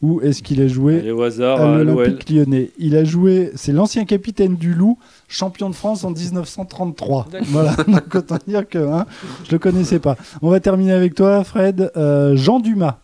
Ou 0.02 0.20
est-ce 0.20 0.42
qu'il 0.42 0.60
a 0.60 0.68
joué 0.68 0.98
Allez, 0.98 1.12
au 1.12 1.22
hasard, 1.22 1.58
à 1.60 1.76
à 1.76 1.78
l'OL. 1.78 1.96
l'Olympique 1.96 2.28
lyonnais? 2.28 2.70
Il 2.78 2.94
a 2.94 3.04
joué, 3.04 3.52
c'est 3.54 3.72
l'ancien 3.72 4.04
capitaine 4.04 4.56
du 4.56 4.74
Loup, 4.74 4.98
champion 5.28 5.70
de 5.70 5.74
France 5.74 6.04
en 6.04 6.10
1933. 6.10 7.28
Voilà, 7.44 7.74
donc 7.88 8.14
autant 8.14 8.36
dire 8.46 8.68
que 8.68 8.78
hein, 8.78 9.06
je 9.46 9.52
le 9.52 9.58
connaissais 9.58 10.00
pas. 10.00 10.16
On 10.42 10.50
va 10.50 10.60
terminer 10.60 10.92
avec 10.92 11.14
toi, 11.14 11.42
Fred. 11.42 11.90
Euh, 11.96 12.36
Jean 12.36 12.60
Dumas. 12.60 12.98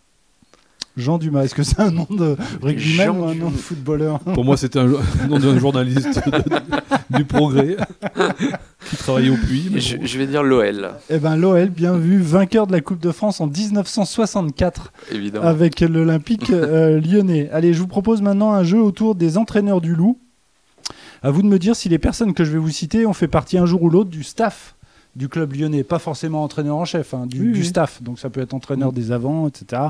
Jean 0.96 1.18
Dumas, 1.18 1.44
est-ce 1.44 1.54
que 1.54 1.62
c'est 1.62 1.80
un 1.80 1.90
nom 1.90 2.06
de 2.10 2.36
rugbyman 2.62 3.08
ou 3.10 3.24
un 3.24 3.34
nom 3.34 3.50
de 3.50 3.56
footballeur 3.56 4.18
Pour 4.34 4.44
moi, 4.44 4.56
c'était 4.56 4.80
un 4.80 4.86
nom 5.28 5.38
d'un 5.38 5.58
journaliste 5.58 6.20
de- 6.28 7.16
du 7.16 7.24
Progrès 7.24 7.76
qui 8.90 8.96
travaillait 8.96 9.30
au 9.30 9.36
puits. 9.36 9.68
mais 9.72 9.80
Je, 9.80 9.96
bon. 9.96 10.02
je 10.04 10.18
vais 10.18 10.26
dire 10.26 10.42
l'OL, 10.42 10.90
Eh 11.08 11.18
ben 11.18 11.36
l'OL, 11.36 11.68
bien 11.70 11.96
vu, 11.96 12.18
vainqueur 12.20 12.66
de 12.66 12.72
la 12.72 12.80
Coupe 12.80 13.00
de 13.00 13.12
France 13.12 13.40
en 13.40 13.46
1964 13.46 14.92
évidemment. 15.12 15.46
avec 15.46 15.80
l'Olympique 15.80 16.50
euh, 16.50 17.00
lyonnais. 17.00 17.48
Allez, 17.52 17.72
je 17.72 17.78
vous 17.80 17.86
propose 17.86 18.20
maintenant 18.22 18.52
un 18.52 18.64
jeu 18.64 18.80
autour 18.80 19.14
des 19.14 19.38
entraîneurs 19.38 19.80
du 19.80 19.94
Loup. 19.94 20.18
À 21.22 21.30
vous 21.30 21.42
de 21.42 21.46
me 21.48 21.58
dire 21.58 21.76
si 21.76 21.88
les 21.88 21.98
personnes 21.98 22.32
que 22.34 22.44
je 22.44 22.50
vais 22.52 22.58
vous 22.58 22.70
citer 22.70 23.06
ont 23.06 23.12
fait 23.12 23.28
partie 23.28 23.58
un 23.58 23.66
jour 23.66 23.82
ou 23.82 23.90
l'autre 23.90 24.10
du 24.10 24.22
staff 24.24 24.74
du 25.16 25.28
club 25.28 25.54
lyonnais, 25.54 25.82
pas 25.82 25.98
forcément 25.98 26.42
entraîneur 26.44 26.76
en 26.76 26.84
chef, 26.84 27.14
hein, 27.14 27.26
du, 27.26 27.40
Oui, 27.40 27.52
du 27.52 27.60
oui. 27.60 27.64
staff. 27.66 28.02
Donc 28.02 28.18
ça 28.18 28.30
peut 28.30 28.40
être 28.40 28.54
entraîneur 28.54 28.92
des 28.92 29.12
avants, 29.12 29.48
etc. 29.48 29.82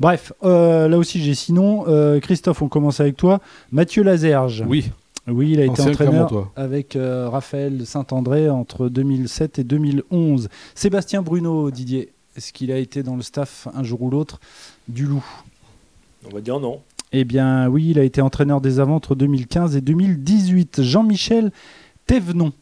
Bref, 0.00 0.32
euh, 0.44 0.88
là 0.88 0.98
aussi 0.98 1.22
j'ai 1.22 1.34
sinon. 1.34 1.84
Euh, 1.88 2.18
Christophe, 2.20 2.62
on 2.62 2.68
commence 2.68 3.00
avec 3.00 3.16
toi. 3.16 3.40
Mathieu 3.70 4.02
Lazerge. 4.02 4.64
Oui, 4.66 4.90
Oui, 5.28 5.50
il 5.52 5.60
a 5.60 5.64
été 5.64 5.80
entraîneur 5.82 6.50
avec 6.56 6.96
euh, 6.96 7.28
Raphaël 7.28 7.86
Saint-André 7.86 8.48
entre 8.50 8.88
2007 8.88 9.58
et 9.60 9.64
2011. 9.64 10.48
Sébastien 10.74 11.22
Bruno, 11.22 11.70
Didier, 11.70 12.10
est-ce 12.36 12.52
qu'il 12.52 12.72
a 12.72 12.78
été 12.78 13.02
dans 13.02 13.16
le 13.16 13.22
staff 13.22 13.68
un 13.74 13.82
jour 13.84 14.02
ou 14.02 14.10
l'autre 14.10 14.40
du 14.88 15.04
Loup? 15.06 15.24
On 16.30 16.34
va 16.34 16.40
dire 16.40 16.58
non. 16.58 16.80
Eh 17.12 17.24
bien 17.24 17.68
oui, 17.68 17.88
il 17.90 17.98
a 17.98 18.02
été 18.04 18.20
entraîneur 18.20 18.60
des 18.60 18.80
avants 18.80 18.96
entre 18.96 19.14
2015 19.14 19.76
et 19.76 19.80
2018. 19.80 20.82
Jean-Michel 20.82 21.52
Thévenon. 22.06 22.52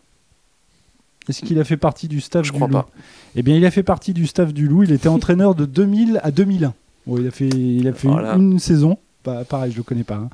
Est-ce 1.29 1.43
qu'il 1.45 1.59
a 1.59 1.65
fait 1.65 1.77
partie 1.77 2.09
du 2.09 2.21
staff 2.21 2.45
Je 2.47 2.53
du 2.53 2.57
crois 2.57 2.69
Loup 2.69 2.75
pas. 2.75 2.89
Eh 3.35 3.43
bien, 3.43 3.57
il 3.57 3.65
a 3.67 3.71
fait 3.71 3.83
partie 3.83 4.13
du 4.15 4.27
staff 4.27 4.53
du 4.55 4.67
Loup. 4.69 4.85
Il 4.85 4.93
était 4.93 5.09
entraîneur 5.09 5.55
de 5.55 5.65
2000 5.67 6.21
à 6.23 6.31
2001. 6.31 6.73
Bon, 7.07 7.19
il 7.19 7.27
a 7.27 7.31
fait, 7.31 7.49
il 7.49 7.87
a 7.89 7.93
fait 7.93 8.09
Voilà. 8.09 8.35
une, 8.37 8.53
une 8.53 8.59
saison. 8.59 8.99
Pas- 9.23 9.45
pareil, 9.45 9.73
je 9.73 9.77
le 9.79 9.83
connais 9.83 10.05
pas. 10.05 10.17
hein. 10.17 10.31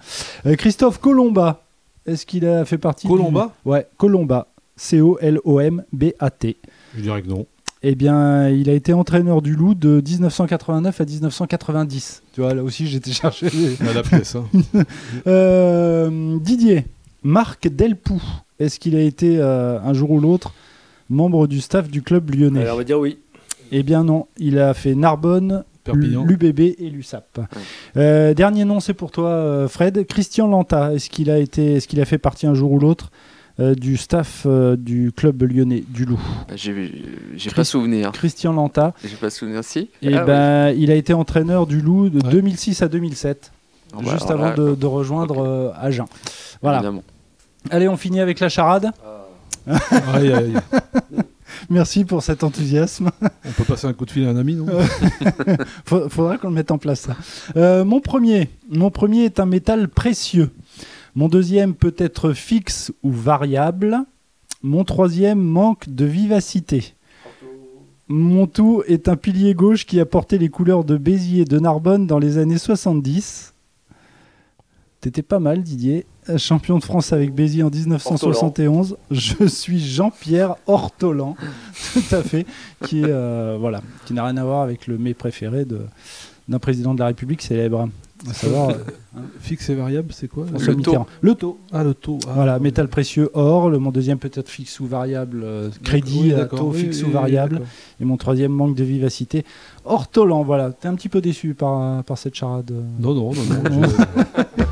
Euh, 0.47 0.55
Christophe 0.57 0.99
Colomba. 1.01 1.63
Est-ce 2.07 2.27
qu'il 2.27 2.45
a 2.47 2.65
fait 2.65 2.79
partie 2.79 3.07
Colomba 3.09 3.53
du... 3.65 3.71
Ouais, 3.71 3.87
Colomba. 3.97 4.49
C-O-L-O-M-B-A-T. 4.77 6.57
je 6.97 7.01
dirais 7.03 7.23
que 7.23 7.29
non. 7.29 7.47
Eh 7.85 7.95
bien, 7.97 8.49
il 8.49 8.71
a 8.71 8.75
été 8.75 8.93
entraîneur 8.93 9.43
du 9.43 9.55
Loup 9.57 9.75
de 9.75 10.01
1989 10.07 11.01
à 11.01 11.05
1990. 11.05 12.23
Tu 12.33 12.41
vois, 12.41 12.55
là 12.55 12.63
aussi, 12.63 12.87
j'étais 12.87 13.11
cherché. 13.13 13.49
la 13.95 14.03
pièce. 14.03 14.37
Hein. 14.37 14.47
Euh, 15.27 16.39
Didier, 16.41 16.85
Marc 17.23 17.69
Delpoux, 17.69 18.23
est-ce 18.59 18.79
qu'il 18.79 18.95
a 18.97 19.01
été 19.03 19.39
euh, 19.39 19.81
un 19.81 19.93
jour 19.95 20.11
ou 20.13 20.21
l'autre 20.21 20.53
membre 21.13 21.47
du 21.47 21.61
staff 21.61 21.89
du 21.89 22.03
club 22.03 22.35
lyonnais 22.35 22.63
Alors, 22.63 22.75
on 22.75 22.79
va 22.79 22.85
dire 22.85 22.99
oui. 22.99 23.19
Eh 23.71 23.83
bien 23.83 24.05
non, 24.05 24.27
il 24.39 24.59
a 24.59 24.75
fait 24.75 24.95
Narbonne, 24.95 25.65
Perpignan. 25.85 26.25
l'UBB 26.25 26.61
et 26.61 26.91
l'USAP. 26.93 27.41
Euh, 27.97 28.35
dernier 28.35 28.65
nom, 28.65 28.81
c'est 28.81 28.95
pour 28.95 29.11
toi, 29.11 29.29
euh, 29.29 29.69
Fred. 29.69 30.07
Christian 30.07 30.47
Lanta, 30.49 30.93
est-ce 30.93 31.09
qu'il 31.09 31.31
a 31.31 31.39
été, 31.39 31.75
est-ce 31.75 31.89
qu'il 31.89 32.01
a 32.01 32.05
fait 32.05 32.19
partie 32.19 32.47
un 32.47 32.55
jour 32.55 32.71
ou 32.73 32.79
l'autre 32.79 33.11
euh, 33.61 33.75
du 33.75 33.97
staff 33.97 34.45
euh, 34.47 34.77
du 34.77 35.11
club 35.15 35.43
lyonnais 35.43 35.85
du 35.89 36.05
Loup? 36.05 36.21
J'ai 36.55 36.93
j'ai 37.37 37.51
pas 37.51 37.65
souvenir. 37.65 38.13
Christian 38.13 38.53
Lanta. 38.53 38.95
J'ai 39.05 39.17
pas 39.17 39.31
souvenir 39.31 39.65
si. 39.65 39.89
Et 40.03 40.15
Ah, 40.15 40.25
ben, 40.25 40.69
il 40.79 40.91
a 40.91 40.95
été 40.95 41.13
entraîneur 41.15 41.67
du 41.67 41.81
Loup 41.81 42.09
de 42.11 42.23
Ouais. 42.25 42.31
2006 42.31 42.83
à 42.83 42.89
2007, 42.89 43.53
oui. 43.95 43.99
Ah 43.99 44.03
bah, 44.05 44.13
juste 44.13 44.31
avant 44.31 44.45
là, 44.51 44.55
de, 44.55 44.75
de 44.75 44.87
rejoindre 44.87 45.45
euh, 45.47 45.71
Agen. 45.81 46.05
Voilà. 46.63 46.79
évidemment. 46.79 47.03
Allez, 47.71 47.89
on 47.89 47.97
finit 47.97 48.21
avec 48.21 48.41
la 48.41 48.49
charade. 48.49 48.91
Aïe, 49.67 50.33
aïe. 50.33 50.55
Merci 51.71 52.05
pour 52.05 52.23
cet 52.23 52.43
enthousiasme. 52.45 53.11
On 53.47 53.51
peut 53.53 53.65
passer 53.65 53.87
un 53.87 53.93
coup 53.93 54.05
de 54.05 54.11
fil 54.11 54.27
à 54.27 54.31
un 54.31 54.37
ami, 54.37 54.55
non? 54.55 54.67
Fa- 55.85 56.09
Faudra 56.09 56.39
qu'on 56.39 56.49
le 56.49 56.55
mette 56.55 56.71
en 56.71 56.79
place. 56.79 57.01
Ça. 57.01 57.17
Euh, 57.57 57.85
mon 57.85 58.01
premier, 58.01 58.51
mon 58.71 58.91
premier 58.91 59.25
est 59.25 59.39
un 59.41 59.47
métal 59.47 59.89
précieux. 59.89 60.51
Mon 61.15 61.29
deuxième 61.29 61.75
peut 61.75 61.95
être 61.99 62.33
fixe 62.33 62.93
ou 63.03 63.11
variable. 63.13 63.99
Mon 64.63 64.85
troisième 64.85 65.41
manque 65.41 65.89
de 65.89 66.05
vivacité. 66.05 66.95
Mon 68.09 68.47
tout 68.47 68.83
est 68.89 69.09
un 69.09 69.17
pilier 69.17 69.55
gauche 69.55 69.87
qui 69.87 70.01
a 70.01 70.05
porté 70.07 70.39
les 70.39 70.49
couleurs 70.49 70.85
de 70.85 70.97
Béziers 70.97 71.43
et 71.43 71.45
de 71.45 71.59
Narbonne 71.59 72.07
dans 72.07 72.19
les 72.19 72.39
années 72.39 72.59
70. 72.59 73.52
T'étais 75.03 75.23
pas 75.23 75.41
mal, 75.41 75.63
Didier. 75.63 76.07
Champion 76.37 76.79
de 76.79 76.85
France 76.85 77.13
avec 77.13 77.35
Béziers 77.35 77.65
en 77.65 77.71
1971. 77.71 78.97
Je 79.11 79.45
suis 79.47 79.81
Jean-Pierre 79.81 80.55
Hortolan, 80.69 81.35
tout 81.93 82.15
à 82.15 82.23
fait, 82.23 82.47
qui, 82.85 83.03
euh, 83.05 83.57
voilà, 83.59 83.83
qui 84.07 84.15
n'a 84.15 84.25
rien 84.25 84.37
à 84.37 84.45
voir 84.45 84.63
avec 84.63 84.87
le 84.87 84.99
mets 84.99 85.13
préféré 85.15 85.65
de- 85.65 85.81
d'un 86.49 86.61
président 86.61 86.95
de 86.95 87.01
la 87.01 87.07
République 87.07 87.43
célèbre. 87.43 87.89
À 88.31 88.35
savoir 88.35 88.71
euh, 88.71 88.75
Fixe 89.41 89.69
et 89.71 89.75
variable, 89.75 90.13
c'est 90.13 90.29
quoi 90.29 90.47
François 90.47 90.75
Le 90.75 90.81
taux. 90.83 91.07
Le 91.23 91.35
taux. 91.35 91.59
Ah, 91.73 91.83
le 91.83 91.93
taux. 91.95 92.21
Ah, 92.29 92.33
Voilà, 92.37 92.59
métal 92.61 92.87
précieux 92.87 93.29
or. 93.35 93.69
Le, 93.69 93.81
mon 93.81 93.91
deuxième 93.91 94.19
peut-être 94.19 94.49
fixe 94.49 94.79
ou 94.79 94.87
variable, 94.87 95.41
euh, 95.43 95.71
crédit, 95.83 96.21
Oui, 96.23 96.33
à 96.33 96.37
d'accord. 96.37 96.61
taux 96.61 96.71
Oui, 96.73 96.79
fixe 96.83 97.03
oui, 97.03 97.09
ou 97.09 97.11
variable. 97.11 97.63
Et 98.01 98.05
mon 98.05 98.17
troisième 98.17 98.53
manque 98.53 98.77
de 98.77 98.85
vivacité. 98.85 99.45
Hortolan, 99.85 100.45
voilà. 100.45 100.71
T'es 100.71 100.87
un 100.87 100.95
petit 100.95 101.09
peu 101.09 101.21
déçu 101.21 101.55
par, 101.55 102.05
par 102.05 102.17
cette 102.17 102.37
charade. 102.37 102.71
euh. 102.71 102.83
Non, 103.01 103.13
non, 103.13 103.33
non, 103.35 103.81
non. 103.81 103.89
je- 103.89 104.63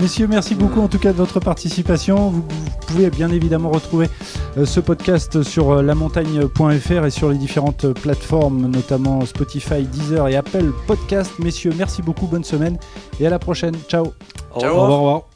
Messieurs, 0.00 0.28
merci 0.28 0.54
beaucoup 0.54 0.80
en 0.80 0.86
tout 0.86 0.98
cas 0.98 1.12
de 1.12 1.16
votre 1.16 1.40
participation. 1.40 2.30
Vous, 2.30 2.44
pouvez 2.86 3.10
bien 3.10 3.30
évidemment 3.30 3.70
retrouver 3.70 4.08
euh, 4.56 4.64
ce 4.64 4.78
podcast 4.78 5.42
sur 5.42 5.72
euh, 5.72 5.82
lamontagne.fr 5.82 7.04
et 7.04 7.10
sur 7.10 7.30
les 7.30 7.36
différentes 7.36 7.92
plateformes, 7.94 8.70
notamment 8.70 9.26
Spotify, 9.26 9.82
Deezer 9.82 10.28
et 10.28 10.36
Apple 10.36 10.72
Podcast. 10.86 11.32
Messieurs, 11.40 11.72
merci 11.76 12.00
beaucoup, 12.02 12.26
bonne 12.26 12.44
semaine 12.44 12.78
et 13.18 13.26
à 13.26 13.30
la 13.30 13.40
prochaine. 13.40 13.74
Ciao. 13.88 14.12
Ciao. 14.58 14.70
Au 14.70 14.80
revoir, 14.80 14.90
au 14.90 14.96
revoir. 14.96 15.27